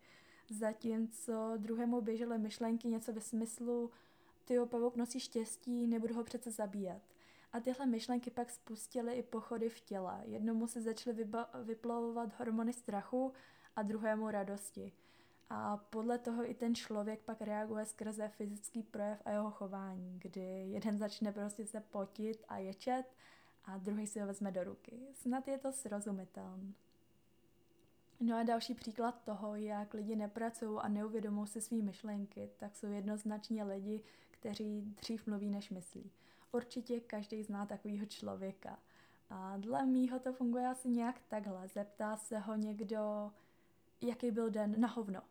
Zatímco 0.51 1.53
druhému 1.57 2.01
běžely 2.01 2.39
myšlenky 2.39 2.89
něco 2.89 3.13
ve 3.13 3.21
smyslu 3.21 3.91
ty 4.45 4.59
pavouk 4.65 4.97
nosí 4.97 5.21
štěstí, 5.21 5.87
nebudu 5.87 6.15
ho 6.15 6.25
přece 6.25 6.51
zabíjet. 6.51 7.03
A 7.53 7.61
tyhle 7.61 7.87
myšlenky 7.87 8.31
pak 8.31 8.51
spustily 8.51 9.15
i 9.15 9.23
pochody 9.23 9.69
v 9.69 9.81
těle. 9.81 10.23
Jednomu 10.25 10.67
se 10.67 10.81
začaly 10.81 11.27
vyplavovat 11.65 12.39
hormony 12.39 12.73
strachu 12.73 13.33
a 13.77 13.83
druhému 13.83 14.31
radosti. 14.31 14.93
A 15.51 15.77
podle 15.77 16.19
toho 16.19 16.51
i 16.51 16.55
ten 16.55 16.75
člověk 16.75 17.21
pak 17.21 17.41
reaguje 17.41 17.85
skrze 17.87 18.29
fyzický 18.29 18.83
projev 18.83 19.23
a 19.25 19.31
jeho 19.31 19.51
chování, 19.51 20.19
kdy 20.19 20.71
jeden 20.71 20.99
začne 20.99 21.33
prostě 21.33 21.67
se 21.67 21.81
potit 21.81 22.45
a 22.49 22.59
ječet 22.59 23.05
a 23.65 23.79
druhý 23.79 24.07
si 24.07 24.21
ho 24.21 24.27
vezme 24.27 24.53
do 24.53 24.65
ruky. 24.65 25.01
Snad 25.13 25.49
je 25.49 25.59
to 25.59 25.73
srozumitelné. 25.73 26.73
No 28.21 28.37
a 28.37 28.43
další 28.43 28.75
příklad 28.75 29.25
toho, 29.25 29.57
jak 29.57 29.95
lidi 29.95 30.17
nepracují 30.17 30.79
a 30.83 30.89
neuvědomují 30.89 31.47
si 31.47 31.61
své 31.61 31.77
myšlenky, 31.77 32.51
tak 32.57 32.77
jsou 32.77 32.87
jednoznačně 32.87 33.65
lidi, 33.65 34.03
kteří 34.31 34.81
dřív 34.81 35.27
mluví, 35.27 35.51
než 35.51 35.71
myslí. 35.71 36.11
Určitě 36.53 37.01
každý 37.01 37.43
zná 37.43 37.67
takového 37.67 38.07
člověka. 38.07 38.79
A 39.31 39.57
dle 39.57 39.87
mýho 39.87 40.19
to 40.19 40.33
funguje 40.33 40.69
asi 40.69 40.89
nějak 40.89 41.21
takhle. 41.29 41.69
Zeptá 41.69 42.17
se 42.17 42.39
ho 42.39 42.55
někdo, 42.55 43.33
jaký 44.01 44.31
byl 44.31 44.51
den 44.51 44.81
na 44.81 44.89
hovno. 44.89 45.23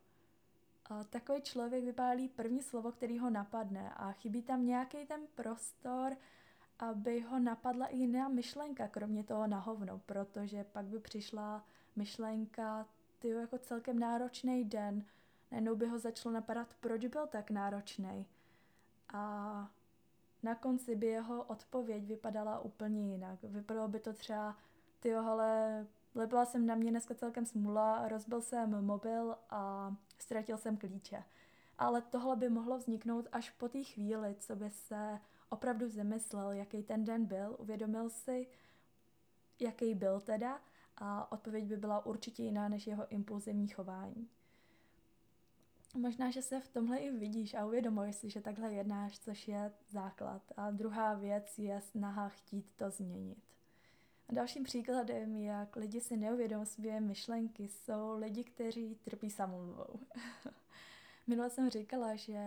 A 0.86 1.04
takový 1.04 1.42
člověk 1.42 1.84
vypálí 1.84 2.30
první 2.30 2.62
slovo, 2.62 2.92
který 2.92 3.20
ho 3.20 3.30
napadne 3.30 3.94
a 3.94 4.12
chybí 4.12 4.42
tam 4.42 4.66
nějaký 4.66 5.06
ten 5.06 5.22
prostor, 5.36 6.18
aby 6.80 7.22
ho 7.22 7.40
napadla 7.40 7.86
i 7.86 7.98
jiná 7.98 8.28
myšlenka, 8.28 8.88
kromě 8.88 9.24
toho 9.24 9.48
na 9.48 9.60
hovno, 9.60 10.02
protože 10.06 10.64
pak 10.64 10.86
by 10.86 11.00
přišla 11.00 11.66
myšlenka, 11.96 12.86
ty 13.20 13.30
jako 13.30 13.58
celkem 13.58 14.00
náročný 14.00 14.64
den, 14.64 15.06
najednou 15.52 15.76
by 15.76 15.88
ho 15.88 16.00
začalo 16.00 16.34
napadat, 16.34 16.68
proč 16.80 17.06
byl 17.06 17.28
tak 17.28 17.52
náročný. 17.52 18.26
A 19.14 19.72
na 20.44 20.56
konci 20.56 20.96
by 20.96 21.08
jeho 21.08 21.44
odpověď 21.44 22.06
vypadala 22.06 22.60
úplně 22.60 23.12
jinak. 23.12 23.40
Vypadalo 23.44 23.88
by 23.88 24.00
to 24.00 24.14
třeba, 24.14 24.58
ty 25.00 25.16
ale 25.16 25.88
lepila 26.16 26.46
jsem 26.46 26.66
na 26.66 26.76
mě 26.76 26.92
dneska 26.92 27.16
celkem 27.16 27.46
smula, 27.46 28.08
rozbil 28.08 28.42
jsem 28.42 28.86
mobil 28.86 29.36
a 29.50 29.94
ztratil 30.18 30.58
jsem 30.58 30.78
klíče. 30.78 31.24
Ale 31.78 32.02
tohle 32.02 32.36
by 32.36 32.50
mohlo 32.50 32.78
vzniknout 32.78 33.28
až 33.32 33.50
po 33.50 33.70
té 33.70 33.84
chvíli, 33.84 34.36
co 34.40 34.56
by 34.56 34.70
se 34.70 35.20
opravdu 35.50 35.90
zamyslel, 35.90 36.52
jaký 36.52 36.84
ten 36.84 37.06
den 37.06 37.26
byl, 37.26 37.56
uvědomil 37.60 38.10
si, 38.10 38.48
jaký 39.60 39.96
byl 39.96 40.20
teda 40.22 40.62
a 40.98 41.32
odpověď 41.32 41.66
by 41.66 41.78
byla 41.78 42.06
určitě 42.06 42.44
jiná 42.44 42.70
než 42.70 42.88
jeho 42.88 43.08
impulzivní 43.08 43.68
chování. 43.68 44.30
Možná, 45.96 46.32
že 46.32 46.42
se 46.42 46.60
v 46.60 46.68
tomhle 46.68 46.98
i 46.98 47.12
vidíš 47.12 47.54
a 47.54 47.66
uvědomuješ 47.66 48.16
si, 48.16 48.30
že 48.30 48.42
takhle 48.42 48.74
jednáš, 48.74 49.20
což 49.20 49.48
je 49.48 49.72
základ. 49.90 50.42
A 50.58 50.72
druhá 50.72 51.14
věc 51.14 51.60
je 51.60 51.82
snaha 51.82 52.30
chtít 52.30 52.66
to 52.76 52.90
změnit. 52.90 53.38
A 54.30 54.34
dalším 54.34 54.64
příkladem, 54.64 55.36
jak 55.36 55.76
lidi 55.76 56.02
si 56.02 56.18
neuvědomují 56.18 56.68
své 56.68 57.00
myšlenky, 57.00 57.68
jsou 57.68 58.18
lidi, 58.18 58.44
kteří 58.44 58.96
trpí 58.96 59.30
samomluvou. 59.30 60.00
Minule 61.28 61.50
jsem 61.50 61.70
říkala, 61.70 62.16
že 62.16 62.40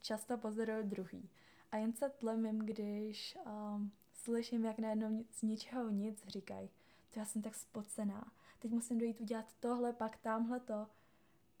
často 0.00 0.38
pozoruju 0.38 0.82
druhý. 0.82 1.30
A 1.72 1.76
jen 1.76 1.92
se 1.92 2.08
tlemím, 2.08 2.58
když 2.58 3.38
um, 3.46 3.92
slyším, 4.12 4.64
jak 4.64 4.78
najednou 4.78 5.24
z 5.30 5.42
ničeho 5.42 5.90
nic 5.90 6.26
říkají. 6.26 6.70
To 7.10 7.18
já 7.18 7.24
jsem 7.24 7.42
tak 7.42 7.54
spocená. 7.54 8.32
Teď 8.58 8.70
musím 8.70 8.98
dojít 8.98 9.20
udělat 9.20 9.46
tohle, 9.60 9.92
pak 9.92 10.16
tamhle 10.16 10.60
to. 10.60 10.86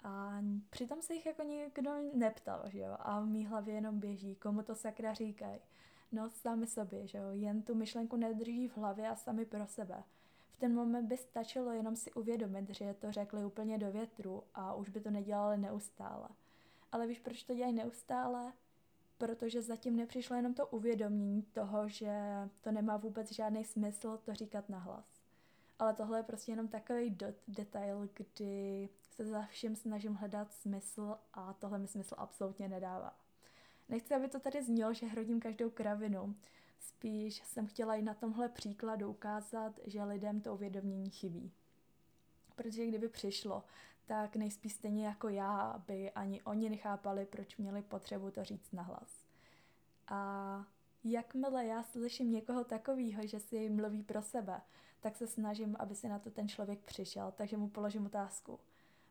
A 0.04 0.42
přitom 0.70 1.02
se 1.02 1.14
jich 1.14 1.26
jako 1.26 1.42
nikdo 1.42 1.90
neptal, 2.14 2.62
že 2.66 2.78
jo. 2.78 2.96
A 2.98 3.20
v 3.20 3.26
mý 3.26 3.46
hlavě 3.46 3.74
jenom 3.74 4.00
běží, 4.00 4.36
komu 4.36 4.62
to 4.62 4.74
sakra 4.74 5.14
říkají. 5.14 5.60
No 6.12 6.30
sami 6.30 6.66
sobě, 6.66 7.06
že 7.06 7.18
jo. 7.18 7.30
Jen 7.30 7.62
tu 7.62 7.74
myšlenku 7.74 8.16
nedrží 8.16 8.68
v 8.68 8.76
hlavě 8.76 9.08
a 9.08 9.16
sami 9.16 9.44
pro 9.44 9.66
sebe. 9.66 10.04
V 10.52 10.58
ten 10.58 10.74
moment 10.74 11.06
by 11.06 11.16
stačilo 11.16 11.72
jenom 11.72 11.96
si 11.96 12.12
uvědomit, 12.12 12.70
že 12.70 12.94
to 12.94 13.12
řekli 13.12 13.44
úplně 13.44 13.78
do 13.78 13.92
větru 13.92 14.42
a 14.54 14.74
už 14.74 14.88
by 14.88 15.00
to 15.00 15.10
nedělali 15.10 15.58
neustále. 15.58 16.28
Ale 16.92 17.06
víš, 17.06 17.18
proč 17.18 17.42
to 17.42 17.54
dělají 17.54 17.74
neustále? 17.74 18.52
Protože 19.18 19.62
zatím 19.62 19.96
nepřišlo 19.96 20.36
jenom 20.36 20.54
to 20.54 20.66
uvědomění 20.66 21.42
toho, 21.42 21.88
že 21.88 22.12
to 22.60 22.72
nemá 22.72 22.96
vůbec 22.96 23.32
žádný 23.32 23.64
smysl 23.64 24.18
to 24.24 24.34
říkat 24.34 24.68
nahlas. 24.68 25.20
Ale 25.78 25.94
tohle 25.94 26.18
je 26.18 26.22
prostě 26.22 26.52
jenom 26.52 26.68
takový 26.68 27.18
detail, 27.48 28.08
kdy 28.14 28.88
se 29.10 29.24
za 29.24 29.42
všem 29.42 29.76
snažím 29.76 30.14
hledat 30.14 30.52
smysl 30.52 31.16
a 31.34 31.52
tohle 31.52 31.78
mi 31.78 31.86
smysl 31.86 32.14
absolutně 32.18 32.68
nedává. 32.68 33.18
Nechci, 33.88 34.14
aby 34.14 34.28
to 34.28 34.40
tady 34.40 34.62
znělo, 34.62 34.94
že 34.94 35.06
hrodím 35.06 35.40
každou 35.40 35.70
kravinu. 35.70 36.36
Spíš 36.80 37.42
jsem 37.44 37.66
chtěla 37.66 37.94
i 37.94 38.02
na 38.02 38.14
tomhle 38.14 38.48
příkladu 38.48 39.10
ukázat, 39.10 39.80
že 39.84 40.04
lidem 40.04 40.40
to 40.40 40.54
uvědomění 40.54 41.10
chybí. 41.10 41.52
Protože 42.56 42.86
kdyby 42.86 43.08
přišlo, 43.08 43.64
tak 44.08 44.36
nejspíš 44.36 44.72
stejně 44.72 45.06
jako 45.06 45.28
já, 45.28 45.60
aby 45.60 46.10
ani 46.10 46.42
oni 46.42 46.70
nechápali, 46.70 47.26
proč 47.26 47.56
měli 47.56 47.82
potřebu 47.82 48.30
to 48.30 48.44
říct 48.44 48.72
nahlas. 48.72 49.24
A 50.08 50.64
jakmile 51.04 51.66
já 51.66 51.82
slyším 51.82 52.32
někoho 52.32 52.64
takového, 52.64 53.26
že 53.26 53.40
si 53.40 53.68
mluví 53.68 54.02
pro 54.02 54.22
sebe, 54.22 54.60
tak 55.00 55.16
se 55.16 55.26
snažím, 55.26 55.76
aby 55.78 55.94
si 55.94 56.08
na 56.08 56.18
to 56.18 56.30
ten 56.30 56.48
člověk 56.48 56.80
přišel, 56.80 57.32
takže 57.36 57.56
mu 57.56 57.68
položím 57.68 58.06
otázku. 58.06 58.60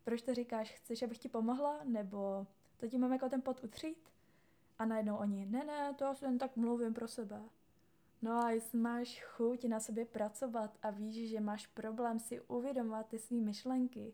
Proč 0.04 0.22
to 0.22 0.34
říkáš? 0.34 0.72
Chceš, 0.72 1.04
abych 1.04 1.18
ti 1.18 1.30
pomohla? 1.30 1.80
Nebo 1.84 2.48
to 2.78 2.88
ti 2.88 2.98
mám 2.98 3.14
jako 3.14 3.30
ten 3.30 3.42
pot 3.42 3.64
utřít? 3.64 4.10
A 4.80 4.86
najednou 4.86 5.18
oni, 5.18 5.46
ne, 5.46 5.64
ne, 5.64 5.94
to 5.94 6.04
já 6.04 6.16
jen 6.22 6.38
tak 6.38 6.56
mluvím 6.56 6.94
pro 6.94 7.08
sebe. 7.08 7.42
No 8.22 8.32
a 8.32 8.52
jestli 8.52 8.80
máš 8.80 9.22
chuť 9.22 9.66
na 9.66 9.80
sobě 9.80 10.06
pracovat 10.06 10.78
a 10.82 10.90
víš, 10.90 11.30
že 11.30 11.40
máš 11.40 11.68
problém 11.68 12.20
si 12.20 12.42
uvědomovat 12.42 13.08
ty 13.08 13.20
své 13.20 13.38
myšlenky, 13.38 14.14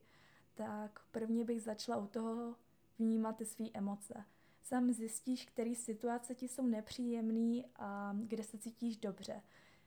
tak 0.55 0.99
prvně 1.11 1.45
bych 1.45 1.61
začala 1.61 1.97
u 1.97 2.07
toho 2.07 2.55
vnímat 2.99 3.37
ty 3.37 3.45
své 3.45 3.65
emoce. 3.73 4.25
Sám 4.61 4.91
zjistíš, 4.91 5.45
které 5.45 5.75
situace 5.75 6.35
ti 6.35 6.47
jsou 6.47 6.67
nepříjemné 6.67 7.63
a 7.75 8.15
kde 8.23 8.43
se 8.43 8.57
cítíš 8.57 8.97
dobře. 8.97 9.41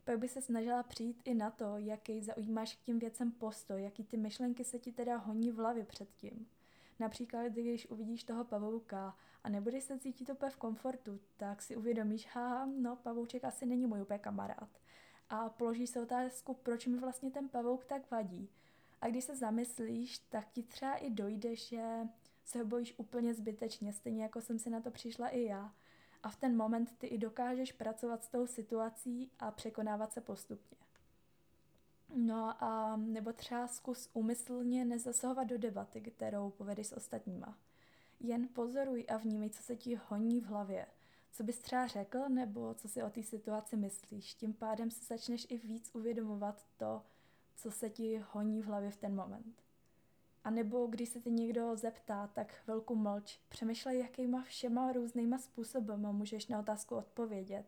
Pak 0.05 0.19
by 0.19 0.29
se 0.29 0.43
snažila 0.43 0.83
přijít 0.83 1.23
i 1.25 1.35
na 1.35 1.51
to, 1.51 1.77
jaký 1.77 2.23
zaujímáš 2.23 2.75
k 2.75 2.81
tím 2.81 2.99
věcem 2.99 3.33
postoj, 3.33 3.83
jaký 3.83 4.05
ty 4.05 4.17
myšlenky 4.17 4.65
se 4.65 4.79
ti 4.79 4.93
teda 4.93 5.17
honí 5.17 5.51
v 5.51 5.57
hlavě 5.57 5.85
předtím. 5.85 6.47
Například, 6.99 7.49
když 7.49 7.91
uvidíš 7.91 8.25
toho 8.25 8.45
pavouka 8.45 9.17
a 9.45 9.49
nebudeš 9.49 9.85
se 9.85 9.99
cítit 9.99 10.31
úplně 10.31 10.51
v 10.51 10.57
komfortu, 10.57 11.21
tak 11.37 11.63
si 11.63 11.77
uvědomíš, 11.77 12.29
ha, 12.33 12.67
no, 12.67 12.97
pavouček 12.97 13.45
asi 13.45 13.67
není 13.67 13.87
můj 13.87 14.03
úplně 14.03 14.19
kamarád. 14.19 14.69
A 15.29 15.49
položíš 15.49 15.91
se 15.91 16.01
otázku, 16.01 16.55
proč 16.55 16.87
mi 16.87 16.99
vlastně 16.99 17.31
ten 17.31 17.49
pavouk 17.49 17.85
tak 17.85 18.11
vadí. 18.11 18.49
A 19.01 19.09
když 19.09 19.25
se 19.25 19.37
zamyslíš, 19.37 20.19
tak 20.19 20.51
ti 20.51 20.63
třeba 20.63 20.97
i 20.97 21.11
dojde, 21.11 21.57
že 21.57 22.09
se 22.45 22.59
ho 22.59 22.65
bojíš 22.65 22.95
úplně 22.97 23.35
zbytečně, 23.35 23.93
stejně 23.93 24.23
jako 24.23 24.41
jsem 24.41 24.59
si 24.59 24.71
na 24.71 24.81
to 24.81 24.91
přišla 24.91 25.29
i 25.29 25.43
já. 25.43 25.75
A 26.23 26.29
v 26.29 26.37
ten 26.37 26.57
moment 26.57 26.99
ty 26.99 27.07
i 27.07 27.19
dokážeš 27.19 27.73
pracovat 27.73 28.25
s 28.25 28.29
tou 28.29 28.47
situací 28.47 29.31
a 29.39 29.51
překonávat 29.51 30.13
se 30.13 30.21
postupně. 30.21 30.77
No 32.15 32.65
a 32.65 32.97
nebo 32.97 33.33
třeba 33.33 33.67
zkus 33.67 34.11
úmyslně 34.13 34.85
nezasahovat 34.85 35.47
do 35.47 35.59
debaty, 35.59 36.01
kterou 36.01 36.51
povedeš 36.51 36.87
s 36.87 36.93
ostatníma. 36.93 37.59
Jen 38.21 38.49
pozoruj 38.49 39.05
a 39.09 39.17
vnímej, 39.17 39.51
co 39.51 39.63
se 39.63 39.77
ti 39.77 40.01
honí 40.09 40.41
v 40.41 40.45
hlavě. 40.45 40.87
Co 41.33 41.43
bys 41.43 41.59
třeba 41.59 41.87
řekl, 41.87 42.29
nebo 42.29 42.75
co 42.75 42.89
si 42.89 43.03
o 43.03 43.11
té 43.11 43.23
situaci 43.23 43.77
myslíš. 43.77 44.35
Tím 44.35 44.55
pádem 44.55 44.91
si 44.91 45.05
začneš 45.05 45.47
i 45.51 45.59
víc 45.59 45.91
uvědomovat 45.95 46.67
to, 46.77 47.03
co 47.57 47.71
se 47.71 47.91
ti 47.91 48.25
honí 48.33 48.63
v 48.63 48.67
hlavě 48.67 48.91
v 48.91 48.97
ten 48.97 49.15
moment. 49.15 49.63
A 50.45 50.51
nebo 50.51 50.87
když 50.87 51.09
se 51.09 51.21
tě 51.21 51.31
někdo 51.31 51.77
zeptá, 51.77 52.27
tak 52.27 52.53
chvilku 52.53 52.95
mlč. 52.95 53.39
Přemýšlej, 53.49 53.99
jakýma 53.99 54.43
všema 54.43 54.93
různýma 54.93 55.39
způsoby 55.39 55.93
můžeš 55.93 56.47
na 56.47 56.59
otázku 56.59 56.97
odpovědět, 56.97 57.67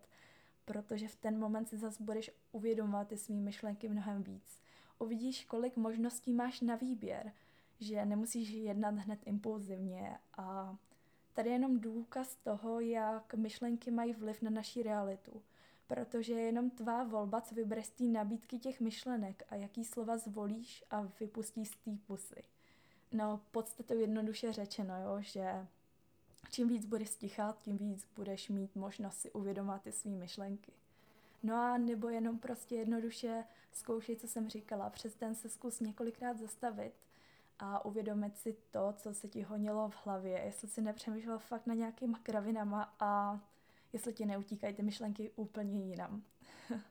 protože 0.64 1.08
v 1.08 1.16
ten 1.16 1.38
moment 1.38 1.68
si 1.68 1.76
zase 1.76 2.02
budeš 2.02 2.30
uvědomovat 2.52 3.08
ty 3.08 3.16
svý 3.16 3.40
myšlenky 3.40 3.88
mnohem 3.88 4.22
víc. 4.22 4.60
Uvidíš, 4.98 5.44
kolik 5.44 5.76
možností 5.76 6.32
máš 6.32 6.60
na 6.60 6.76
výběr, 6.76 7.32
že 7.80 8.04
nemusíš 8.04 8.50
jednat 8.50 8.94
hned 8.94 9.20
impulzivně 9.26 10.18
a 10.36 10.76
tady 11.32 11.48
je 11.48 11.54
jenom 11.54 11.80
důkaz 11.80 12.36
toho, 12.36 12.80
jak 12.80 13.34
myšlenky 13.34 13.90
mají 13.90 14.12
vliv 14.12 14.42
na 14.42 14.50
naší 14.50 14.82
realitu. 14.82 15.42
Protože 15.88 16.32
je 16.32 16.40
jenom 16.40 16.70
tvá 16.70 17.04
volba, 17.04 17.40
co 17.40 17.54
vybereš 17.54 17.86
z 17.86 17.90
té 17.90 18.04
nabídky 18.04 18.58
těch 18.58 18.80
myšlenek 18.80 19.42
a 19.48 19.54
jaký 19.54 19.84
slova 19.84 20.18
zvolíš 20.18 20.84
a 20.90 21.00
vypustíš 21.20 21.68
z 21.68 21.76
té 21.76 21.90
pusy. 22.06 22.42
No, 23.12 23.40
podstatou 23.50 23.98
jednoduše 23.98 24.52
řečeno, 24.52 24.94
jo, 25.02 25.16
že 25.20 25.66
čím 26.50 26.68
víc 26.68 26.84
budeš 26.84 27.08
stichat, 27.08 27.60
tím 27.62 27.78
víc 27.78 28.08
budeš 28.16 28.48
mít 28.48 28.76
možnost 28.76 29.18
si 29.18 29.32
uvědomit 29.32 29.82
ty 29.82 29.92
své 29.92 30.10
myšlenky. 30.10 30.72
No 31.42 31.54
a 31.54 31.78
nebo 31.78 32.08
jenom 32.08 32.38
prostě 32.38 32.76
jednoduše 32.76 33.44
zkoušej, 33.72 34.16
co 34.16 34.28
jsem 34.28 34.48
říkala. 34.48 34.90
Přes 34.90 35.16
den 35.16 35.34
se 35.34 35.48
zkus 35.48 35.80
několikrát 35.80 36.38
zastavit 36.38 36.92
a 37.58 37.84
uvědomit 37.84 38.36
si 38.36 38.56
to, 38.70 38.94
co 38.96 39.14
se 39.14 39.28
ti 39.28 39.42
honilo 39.42 39.88
v 39.88 40.06
hlavě, 40.06 40.38
jestli 40.44 40.68
si 40.68 40.80
nepřemýšlel 40.80 41.38
fakt 41.38 41.66
na 41.66 41.74
nějakýma 41.74 42.18
kravinama 42.22 42.94
a 43.00 43.40
jestli 43.92 44.12
ti 44.12 44.26
neutíkají 44.26 44.74
ty 44.74 44.82
myšlenky 44.82 45.30
úplně 45.36 45.84
jinam. 45.84 46.22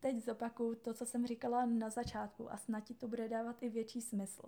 Teď 0.00 0.24
zopaku 0.24 0.74
to, 0.74 0.94
co 0.94 1.06
jsem 1.06 1.26
říkala 1.26 1.66
na 1.66 1.90
začátku 1.90 2.52
a 2.52 2.56
snad 2.56 2.80
ti 2.80 2.94
to 2.94 3.08
bude 3.08 3.28
dávat 3.28 3.62
i 3.62 3.68
větší 3.68 4.02
smysl. 4.02 4.42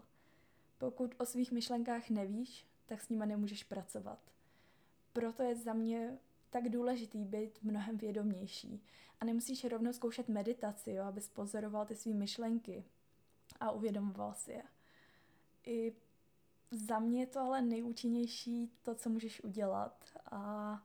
Pokud 0.78 1.14
o 1.18 1.26
svých 1.26 1.52
myšlenkách 1.52 2.10
nevíš, 2.10 2.66
tak 2.86 3.00
s 3.00 3.08
nima 3.08 3.24
nemůžeš 3.24 3.64
pracovat. 3.64 4.18
Proto 5.12 5.42
je 5.42 5.56
za 5.56 5.72
mě 5.72 6.18
tak 6.50 6.68
důležitý 6.68 7.24
být 7.24 7.62
mnohem 7.62 7.96
vědomější. 7.96 8.82
A 9.20 9.24
nemusíš 9.24 9.64
rovnou 9.64 9.92
zkoušet 9.92 10.28
meditaci, 10.28 10.92
jo, 10.92 11.04
abys 11.04 11.28
pozoroval 11.28 11.86
ty 11.86 11.94
své 11.94 12.12
myšlenky 12.12 12.84
a 13.60 13.70
uvědomoval 13.70 14.34
si 14.34 14.52
je. 14.52 14.62
I 15.66 15.94
za 16.70 16.98
mě 16.98 17.20
je 17.20 17.26
to 17.26 17.40
ale 17.40 17.62
nejúčinnější 17.62 18.72
to, 18.82 18.94
co 18.94 19.10
můžeš 19.10 19.44
udělat. 19.44 20.04
A 20.30 20.82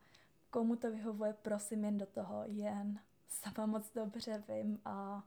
komu 0.58 0.76
to 0.76 0.92
vyhovuje, 0.92 1.34
prosím 1.42 1.84
jen 1.84 1.98
do 1.98 2.06
toho, 2.06 2.44
jen 2.46 3.00
sama 3.28 3.66
moc 3.66 3.94
dobře 3.94 4.44
vím 4.50 4.80
a 4.86 5.24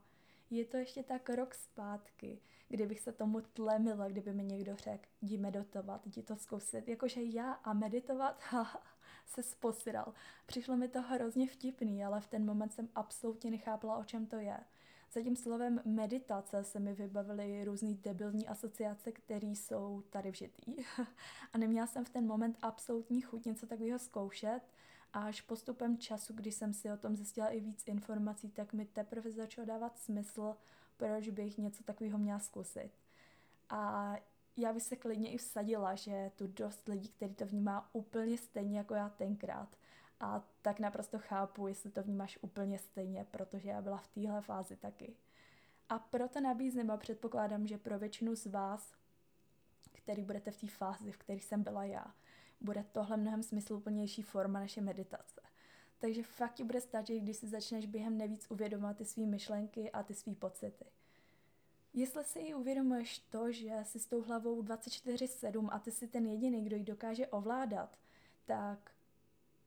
je 0.49 0.65
to 0.65 0.77
ještě 0.77 1.03
tak 1.03 1.29
rok 1.29 1.55
zpátky, 1.55 2.41
kdybych 2.69 2.99
se 2.99 3.11
tomu 3.11 3.41
tlemila, 3.41 4.07
kdyby 4.07 4.33
mi 4.33 4.43
někdo 4.43 4.75
řekl, 4.75 5.09
jdi 5.21 5.37
meditovat, 5.37 6.07
jdi 6.07 6.23
to 6.23 6.35
zkusit. 6.35 6.87
Jakože 6.87 7.23
já 7.23 7.51
a 7.51 7.73
meditovat, 7.73 8.41
se 9.25 9.43
sposiral. 9.43 10.13
Přišlo 10.45 10.77
mi 10.77 10.87
to 10.87 11.01
hrozně 11.01 11.47
vtipný, 11.47 12.05
ale 12.05 12.21
v 12.21 12.27
ten 12.27 12.45
moment 12.45 12.73
jsem 12.73 12.89
absolutně 12.95 13.51
nechápala, 13.51 13.97
o 13.97 14.03
čem 14.03 14.25
to 14.25 14.35
je. 14.35 14.57
Za 15.11 15.21
tím 15.21 15.35
slovem 15.35 15.81
meditace 15.85 16.63
se 16.63 16.79
mi 16.79 16.93
vybavily 16.93 17.63
různý 17.63 17.95
debilní 17.95 18.47
asociace, 18.47 19.11
které 19.11 19.47
jsou 19.47 20.03
tady 20.09 20.31
vžitý. 20.31 20.75
a 21.53 21.57
neměla 21.57 21.87
jsem 21.87 22.05
v 22.05 22.09
ten 22.09 22.27
moment 22.27 22.57
absolutní 22.61 23.21
chuť 23.21 23.45
něco 23.45 23.67
takového 23.67 23.99
zkoušet, 23.99 24.61
a 25.13 25.19
až 25.19 25.41
postupem 25.41 25.97
času, 25.97 26.33
když 26.33 26.55
jsem 26.55 26.73
si 26.73 26.91
o 26.91 26.97
tom 26.97 27.15
zjistila 27.15 27.47
i 27.47 27.59
víc 27.59 27.83
informací, 27.87 28.49
tak 28.49 28.73
mi 28.73 28.85
teprve 28.85 29.31
začalo 29.31 29.67
dávat 29.67 29.97
smysl, 29.97 30.55
proč 30.97 31.29
bych 31.29 31.57
něco 31.57 31.83
takového 31.83 32.17
měla 32.17 32.39
zkusit. 32.39 32.91
A 33.69 34.13
já 34.57 34.73
bych 34.73 34.83
se 34.83 34.95
klidně 34.95 35.31
i 35.31 35.37
vsadila, 35.37 35.95
že 35.95 36.31
tu 36.35 36.47
dost 36.47 36.87
lidí, 36.87 37.09
který 37.09 37.35
to 37.35 37.45
vnímá 37.45 37.89
úplně 37.93 38.37
stejně 38.37 38.77
jako 38.77 38.93
já 38.93 39.09
tenkrát. 39.09 39.75
A 40.19 40.43
tak 40.61 40.79
naprosto 40.79 41.19
chápu, 41.19 41.67
jestli 41.67 41.91
to 41.91 42.03
vnímáš 42.03 42.39
úplně 42.41 42.79
stejně, 42.79 43.25
protože 43.31 43.69
já 43.69 43.81
byla 43.81 43.97
v 43.97 44.07
téhle 44.07 44.41
fázi 44.41 44.75
taky. 44.75 45.15
A 45.89 45.99
proto 45.99 46.41
nabízím 46.41 46.91
a 46.91 46.97
předpokládám, 46.97 47.67
že 47.67 47.77
pro 47.77 47.99
většinu 47.99 48.35
z 48.35 48.45
vás, 48.45 48.93
který 49.93 50.23
budete 50.23 50.51
v 50.51 50.57
té 50.57 50.67
fázi, 50.67 51.11
v 51.11 51.17
které 51.17 51.39
jsem 51.39 51.63
byla 51.63 51.83
já, 51.83 52.15
bude 52.61 52.85
tohle 52.91 53.17
mnohem 53.17 53.43
smysluplnější 53.43 54.21
forma 54.21 54.59
naše 54.59 54.81
meditace. 54.81 55.41
Takže 55.99 56.23
fakt 56.23 56.53
ti 56.53 56.63
bude 56.63 56.81
stačit, 56.81 57.19
když 57.19 57.37
si 57.37 57.47
začneš 57.47 57.85
během 57.85 58.17
nevíc 58.17 58.47
uvědomovat 58.49 58.97
ty 58.97 59.05
své 59.05 59.25
myšlenky 59.25 59.91
a 59.91 60.03
ty 60.03 60.13
své 60.13 60.35
pocity. 60.35 60.85
Jestli 61.93 62.23
si 62.23 62.39
i 62.39 62.53
uvědomuješ 62.53 63.19
to, 63.19 63.51
že 63.51 63.79
jsi 63.83 63.99
s 63.99 64.05
tou 64.05 64.21
hlavou 64.21 64.63
24-7 64.63 65.69
a 65.71 65.79
ty 65.79 65.91
jsi 65.91 66.07
ten 66.07 66.25
jediný, 66.25 66.63
kdo 66.63 66.75
ji 66.75 66.83
dokáže 66.83 67.27
ovládat, 67.27 67.97
tak 68.45 68.91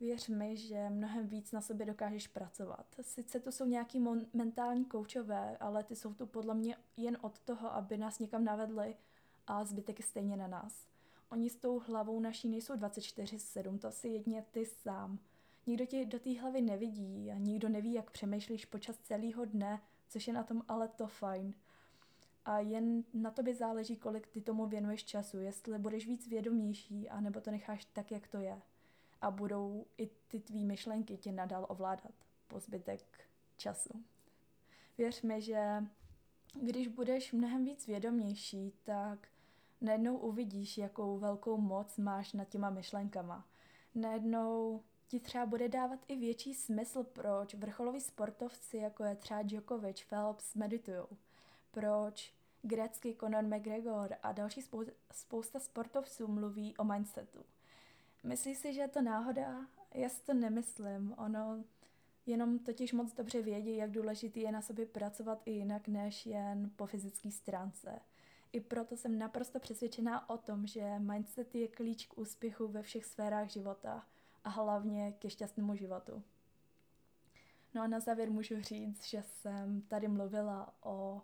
věř 0.00 0.28
mi, 0.28 0.56
že 0.56 0.90
mnohem 0.90 1.26
víc 1.26 1.52
na 1.52 1.60
sobě 1.60 1.86
dokážeš 1.86 2.28
pracovat. 2.28 2.86
Sice 3.00 3.40
to 3.40 3.52
jsou 3.52 3.64
nějaký 3.64 4.00
mon- 4.00 4.26
mentální 4.32 4.84
koučové, 4.84 5.56
ale 5.56 5.84
ty 5.84 5.96
jsou 5.96 6.14
tu 6.14 6.26
podle 6.26 6.54
mě 6.54 6.76
jen 6.96 7.18
od 7.20 7.38
toho, 7.38 7.74
aby 7.74 7.96
nás 7.96 8.18
někam 8.18 8.44
navedli 8.44 8.96
a 9.46 9.64
zbytek 9.64 9.98
je 9.98 10.04
stejně 10.04 10.36
na 10.36 10.46
nás. 10.46 10.93
Oni 11.34 11.50
s 11.50 11.56
tou 11.56 11.78
hlavou 11.78 12.20
naší 12.20 12.48
nejsou 12.48 12.74
24-7, 12.74 13.78
to 13.78 13.90
si 13.90 14.08
jedně 14.08 14.44
ty 14.50 14.66
sám. 14.66 15.18
Nikdo 15.66 15.86
ti 15.86 16.06
do 16.06 16.18
té 16.18 16.40
hlavy 16.40 16.62
nevidí 16.62 17.30
a 17.30 17.38
nikdo 17.38 17.68
neví, 17.68 17.92
jak 17.92 18.10
přemýšlíš 18.10 18.64
počas 18.64 18.98
celého 18.98 19.44
dne, 19.44 19.82
což 20.08 20.26
je 20.26 20.32
na 20.32 20.42
tom 20.42 20.62
ale 20.68 20.88
to 20.88 21.06
fajn. 21.06 21.54
A 22.44 22.58
jen 22.58 23.04
na 23.14 23.30
tobě 23.30 23.54
záleží, 23.54 23.96
kolik 23.96 24.26
ty 24.26 24.40
tomu 24.40 24.66
věnuješ 24.66 25.04
času, 25.04 25.38
jestli 25.38 25.78
budeš 25.78 26.06
víc 26.06 26.28
vědomější, 26.28 27.08
anebo 27.08 27.40
to 27.40 27.50
necháš 27.50 27.84
tak, 27.84 28.10
jak 28.10 28.28
to 28.28 28.38
je. 28.38 28.62
A 29.20 29.30
budou 29.30 29.86
i 29.98 30.10
ty 30.28 30.40
tvý 30.40 30.64
myšlenky 30.64 31.16
tě 31.16 31.32
nadal 31.32 31.66
ovládat 31.68 32.14
po 32.48 32.60
zbytek 32.60 33.00
času. 33.56 34.04
Věř 34.98 35.22
mi, 35.22 35.40
že 35.40 35.84
když 36.62 36.88
budeš 36.88 37.32
mnohem 37.32 37.64
víc 37.64 37.86
vědomější, 37.86 38.72
tak 38.84 39.28
najednou 39.84 40.16
uvidíš, 40.16 40.78
jakou 40.78 41.18
velkou 41.18 41.56
moc 41.56 41.98
máš 41.98 42.32
nad 42.32 42.48
těma 42.48 42.70
myšlenkama. 42.70 43.44
Najednou 43.94 44.82
ti 45.08 45.20
třeba 45.20 45.46
bude 45.46 45.68
dávat 45.68 46.00
i 46.08 46.16
větší 46.16 46.54
smysl, 46.54 47.04
proč 47.04 47.54
vrcholoví 47.54 48.00
sportovci, 48.00 48.76
jako 48.76 49.04
je 49.04 49.14
třeba 49.14 49.42
Djokovic, 49.42 50.04
Phelps, 50.04 50.54
meditujou. 50.54 51.08
Proč 51.70 52.34
grecký 52.62 53.16
Conor 53.16 53.44
McGregor 53.44 54.14
a 54.22 54.32
další 54.32 54.62
spou- 54.62 54.92
spousta 55.12 55.60
sportovců 55.60 56.26
mluví 56.26 56.76
o 56.76 56.84
mindsetu. 56.84 57.44
Myslíš 58.22 58.58
si, 58.58 58.72
že 58.72 58.80
je 58.80 58.88
to 58.88 59.02
náhoda? 59.02 59.66
Já 59.94 60.08
si 60.08 60.22
to 60.24 60.34
nemyslím. 60.34 61.14
Ono 61.18 61.64
jenom 62.26 62.58
totiž 62.58 62.92
moc 62.92 63.12
dobře 63.12 63.42
vědí, 63.42 63.76
jak 63.76 63.90
důležitý 63.90 64.40
je 64.40 64.52
na 64.52 64.62
sobě 64.62 64.86
pracovat 64.86 65.42
i 65.44 65.50
jinak 65.50 65.88
než 65.88 66.26
jen 66.26 66.70
po 66.76 66.86
fyzické 66.86 67.30
stránce. 67.30 68.00
I 68.54 68.60
proto 68.60 68.96
jsem 68.96 69.18
naprosto 69.18 69.60
přesvědčená 69.60 70.30
o 70.30 70.38
tom, 70.38 70.66
že 70.66 70.98
mindset 70.98 71.54
je 71.54 71.68
klíč 71.68 72.06
k 72.06 72.18
úspěchu 72.18 72.68
ve 72.68 72.82
všech 72.82 73.04
sférách 73.04 73.48
života 73.48 74.06
a 74.44 74.48
hlavně 74.48 75.12
ke 75.12 75.30
šťastnému 75.30 75.76
životu. 75.76 76.22
No 77.74 77.82
a 77.82 77.86
na 77.86 78.00
závěr 78.00 78.30
můžu 78.30 78.62
říct, 78.62 79.04
že 79.04 79.22
jsem 79.22 79.82
tady 79.82 80.08
mluvila 80.08 80.74
o 80.82 81.22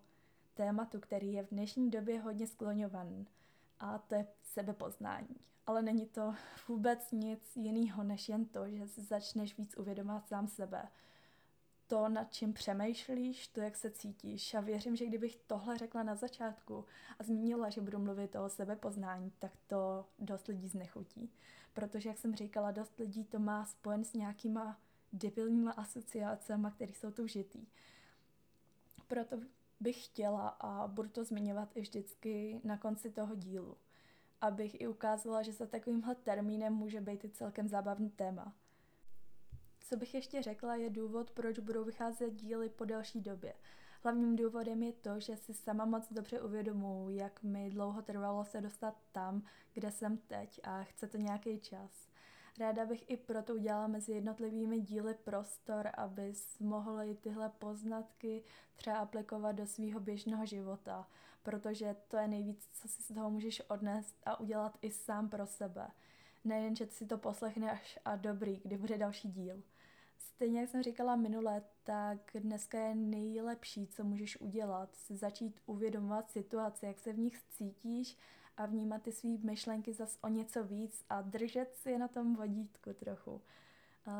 tématu, 0.54 1.00
který 1.00 1.32
je 1.32 1.42
v 1.42 1.48
dnešní 1.50 1.90
době 1.90 2.20
hodně 2.20 2.46
skloňovaný 2.46 3.26
a 3.80 3.98
to 3.98 4.14
je 4.14 4.26
sebepoznání. 4.42 5.36
Ale 5.66 5.82
není 5.82 6.06
to 6.06 6.34
vůbec 6.68 7.12
nic 7.12 7.56
jiného, 7.56 8.02
než 8.02 8.28
jen 8.28 8.44
to, 8.44 8.68
že 8.68 8.86
začneš 8.86 9.58
víc 9.58 9.78
uvědomovat 9.78 10.28
sám 10.28 10.48
sebe, 10.48 10.88
to, 11.90 12.08
nad 12.08 12.32
čím 12.32 12.52
přemýšlíš, 12.52 13.48
to, 13.48 13.60
jak 13.60 13.76
se 13.76 13.90
cítíš. 13.90 14.54
A 14.54 14.60
věřím, 14.60 14.96
že 14.96 15.06
kdybych 15.06 15.36
tohle 15.36 15.78
řekla 15.78 16.02
na 16.02 16.14
začátku 16.14 16.84
a 17.18 17.24
zmínila, 17.24 17.70
že 17.70 17.80
budu 17.80 17.98
mluvit 17.98 18.36
o 18.36 18.48
sebepoznání, 18.48 19.32
tak 19.38 19.52
to 19.66 20.06
dost 20.18 20.46
lidí 20.46 20.68
znechutí. 20.68 21.32
Protože, 21.74 22.08
jak 22.08 22.18
jsem 22.18 22.34
říkala, 22.34 22.70
dost 22.70 22.98
lidí 22.98 23.24
to 23.24 23.38
má 23.38 23.64
spojen 23.64 24.04
s 24.04 24.12
nějakýma 24.12 24.78
debilníma 25.12 25.72
asociacemi, 25.72 26.68
které 26.74 26.92
jsou 26.92 27.10
tu 27.10 27.26
žitý. 27.26 27.66
Proto 29.08 29.36
bych 29.80 30.04
chtěla 30.04 30.48
a 30.48 30.88
budu 30.88 31.08
to 31.08 31.24
zmiňovat 31.24 31.76
i 31.76 31.80
vždycky 31.80 32.60
na 32.64 32.76
konci 32.76 33.10
toho 33.10 33.34
dílu, 33.34 33.76
abych 34.40 34.80
i 34.80 34.86
ukázala, 34.86 35.42
že 35.42 35.52
za 35.52 35.66
takovýmhle 35.66 36.14
termínem 36.14 36.74
může 36.74 37.00
být 37.00 37.24
i 37.24 37.30
celkem 37.30 37.68
zábavný 37.68 38.10
téma. 38.10 38.54
Co 39.90 39.96
bych 39.96 40.14
ještě 40.14 40.42
řekla, 40.42 40.74
je 40.74 40.90
důvod, 40.90 41.30
proč 41.30 41.58
budou 41.58 41.84
vycházet 41.84 42.30
díly 42.30 42.68
po 42.68 42.84
delší 42.84 43.20
době. 43.20 43.54
Hlavním 44.02 44.36
důvodem 44.36 44.82
je 44.82 44.92
to, 44.92 45.20
že 45.20 45.36
si 45.36 45.54
sama 45.54 45.84
moc 45.84 46.12
dobře 46.12 46.40
uvědomuji, 46.40 47.16
jak 47.16 47.42
mi 47.42 47.70
dlouho 47.70 48.02
trvalo 48.02 48.44
se 48.44 48.60
dostat 48.60 48.94
tam, 49.12 49.42
kde 49.72 49.90
jsem 49.90 50.16
teď 50.16 50.60
a 50.64 50.82
chce 50.82 51.06
to 51.06 51.16
nějaký 51.16 51.60
čas. 51.60 52.08
Ráda 52.58 52.86
bych 52.86 53.10
i 53.10 53.16
proto 53.16 53.54
udělala 53.54 53.86
mezi 53.86 54.12
jednotlivými 54.12 54.80
díly 54.80 55.14
prostor, 55.14 55.90
abys 55.94 56.58
mohli 56.58 57.14
tyhle 57.14 57.48
poznatky 57.48 58.44
třeba 58.76 58.98
aplikovat 58.98 59.52
do 59.52 59.66
svého 59.66 60.00
běžného 60.00 60.46
života, 60.46 61.08
protože 61.42 61.96
to 62.08 62.16
je 62.16 62.28
nejvíc, 62.28 62.68
co 62.72 62.88
si 62.88 63.02
z 63.02 63.14
toho 63.14 63.30
můžeš 63.30 63.62
odnést 63.68 64.16
a 64.26 64.40
udělat 64.40 64.78
i 64.82 64.90
sám 64.90 65.28
pro 65.28 65.46
sebe. 65.46 65.90
Nejen, 66.44 66.76
že 66.76 66.86
si 66.86 67.06
to 67.06 67.18
poslechneš 67.18 67.98
a 68.04 68.16
dobrý, 68.16 68.60
kdy 68.64 68.76
bude 68.76 68.98
další 68.98 69.28
díl. 69.28 69.62
Stejně 70.20 70.60
jak 70.60 70.70
jsem 70.70 70.82
říkala 70.82 71.16
minule, 71.16 71.62
tak 71.84 72.18
dneska 72.34 72.78
je 72.78 72.94
nejlepší, 72.94 73.86
co 73.86 74.04
můžeš 74.04 74.40
udělat, 74.40 74.96
si 74.96 75.16
začít 75.16 75.60
uvědomovat 75.66 76.30
situaci, 76.30 76.86
jak 76.86 76.98
se 76.98 77.12
v 77.12 77.18
nich 77.18 77.42
cítíš 77.42 78.18
a 78.56 78.66
vnímat 78.66 79.02
ty 79.02 79.12
svý 79.12 79.38
myšlenky 79.38 79.92
zas 79.92 80.18
o 80.22 80.28
něco 80.28 80.64
víc 80.64 81.04
a 81.08 81.22
držet 81.22 81.76
si 81.76 81.90
je 81.90 81.98
na 81.98 82.08
tom 82.08 82.36
vodítku 82.36 82.92
trochu. 82.92 83.42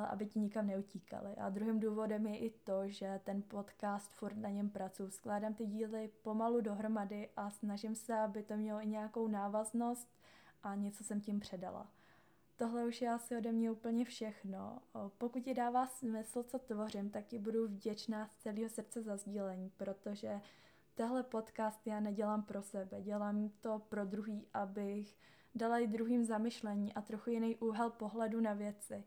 aby 0.09 0.27
ti 0.27 0.39
nikam 0.39 0.67
neutíkali. 0.67 1.37
A 1.37 1.49
druhým 1.49 1.81
důvodem 1.81 2.27
je 2.27 2.39
i 2.39 2.51
to, 2.51 2.89
že 2.89 3.21
ten 3.25 3.43
podcast 3.43 4.13
furt 4.13 4.37
na 4.37 4.49
něm 4.49 4.71
pracuji. 4.71 5.11
Skládám 5.11 5.55
ty 5.55 5.67
díly 5.67 6.11
pomalu 6.23 6.61
dohromady 6.61 7.29
a 7.37 7.51
snažím 7.51 7.95
se, 7.95 8.19
aby 8.19 8.43
to 8.43 8.57
mělo 8.57 8.81
i 8.81 8.87
nějakou 8.87 9.29
návaznost 9.29 10.09
a 10.63 10.75
něco 10.75 11.05
jsem 11.05 11.21
tím 11.21 11.41
předala. 11.41 12.00
Tohle 12.61 12.85
už 12.85 13.03
je 13.03 13.11
asi 13.11 13.37
ode 13.37 13.53
mě 13.53 13.71
úplně 13.71 14.05
všechno. 14.05 14.79
Pokud 15.19 15.43
ti 15.43 15.55
dává 15.55 15.87
smysl, 15.87 16.43
co 16.43 16.59
tvořím, 16.59 17.11
tak 17.11 17.27
ti 17.27 17.39
budu 17.39 17.69
vděčná 17.69 18.29
z 18.29 18.35
celého 18.37 18.69
srdce 18.69 19.03
za 19.03 19.17
sdílení, 19.17 19.71
protože 19.77 20.41
tehle 20.95 21.23
podcast 21.23 21.87
já 21.87 22.01
nedělám 22.01 22.43
pro 22.43 22.63
sebe, 22.63 23.03
dělám 23.03 23.51
to 23.61 23.79
pro 23.79 24.05
druhý, 24.05 24.47
abych 24.55 25.19
dala 25.55 25.79
i 25.79 25.87
druhým 25.87 26.25
zamyšlení 26.25 26.95
a 26.95 27.03
trochu 27.03 27.31
jiný 27.31 27.57
úhel 27.57 27.91
pohledu 27.91 28.41
na 28.41 28.53
věci. 28.53 29.05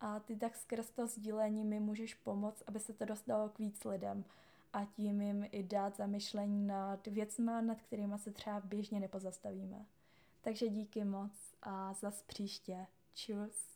A 0.00 0.20
ty 0.20 0.36
tak 0.36 0.56
skrz 0.56 0.90
to 0.90 1.06
sdílení 1.06 1.64
mi 1.64 1.80
můžeš 1.80 2.14
pomoct, 2.14 2.62
aby 2.66 2.80
se 2.80 2.92
to 2.92 3.04
dostalo 3.04 3.48
k 3.48 3.58
víc 3.58 3.84
lidem 3.84 4.24
a 4.72 4.84
tím 4.84 5.20
jim 5.20 5.46
i 5.52 5.62
dát 5.62 5.96
zamyšlení 5.96 6.66
nad 6.66 7.06
věcma, 7.06 7.60
nad 7.60 7.82
kterými 7.82 8.18
se 8.18 8.30
třeba 8.30 8.60
běžně 8.60 9.00
nepozastavíme. 9.00 9.86
Takže 10.40 10.68
díky 10.68 11.04
moc 11.04 11.51
a 11.62 11.94
zas 11.94 12.22
příště. 12.22 12.86
Čus. 13.14 13.71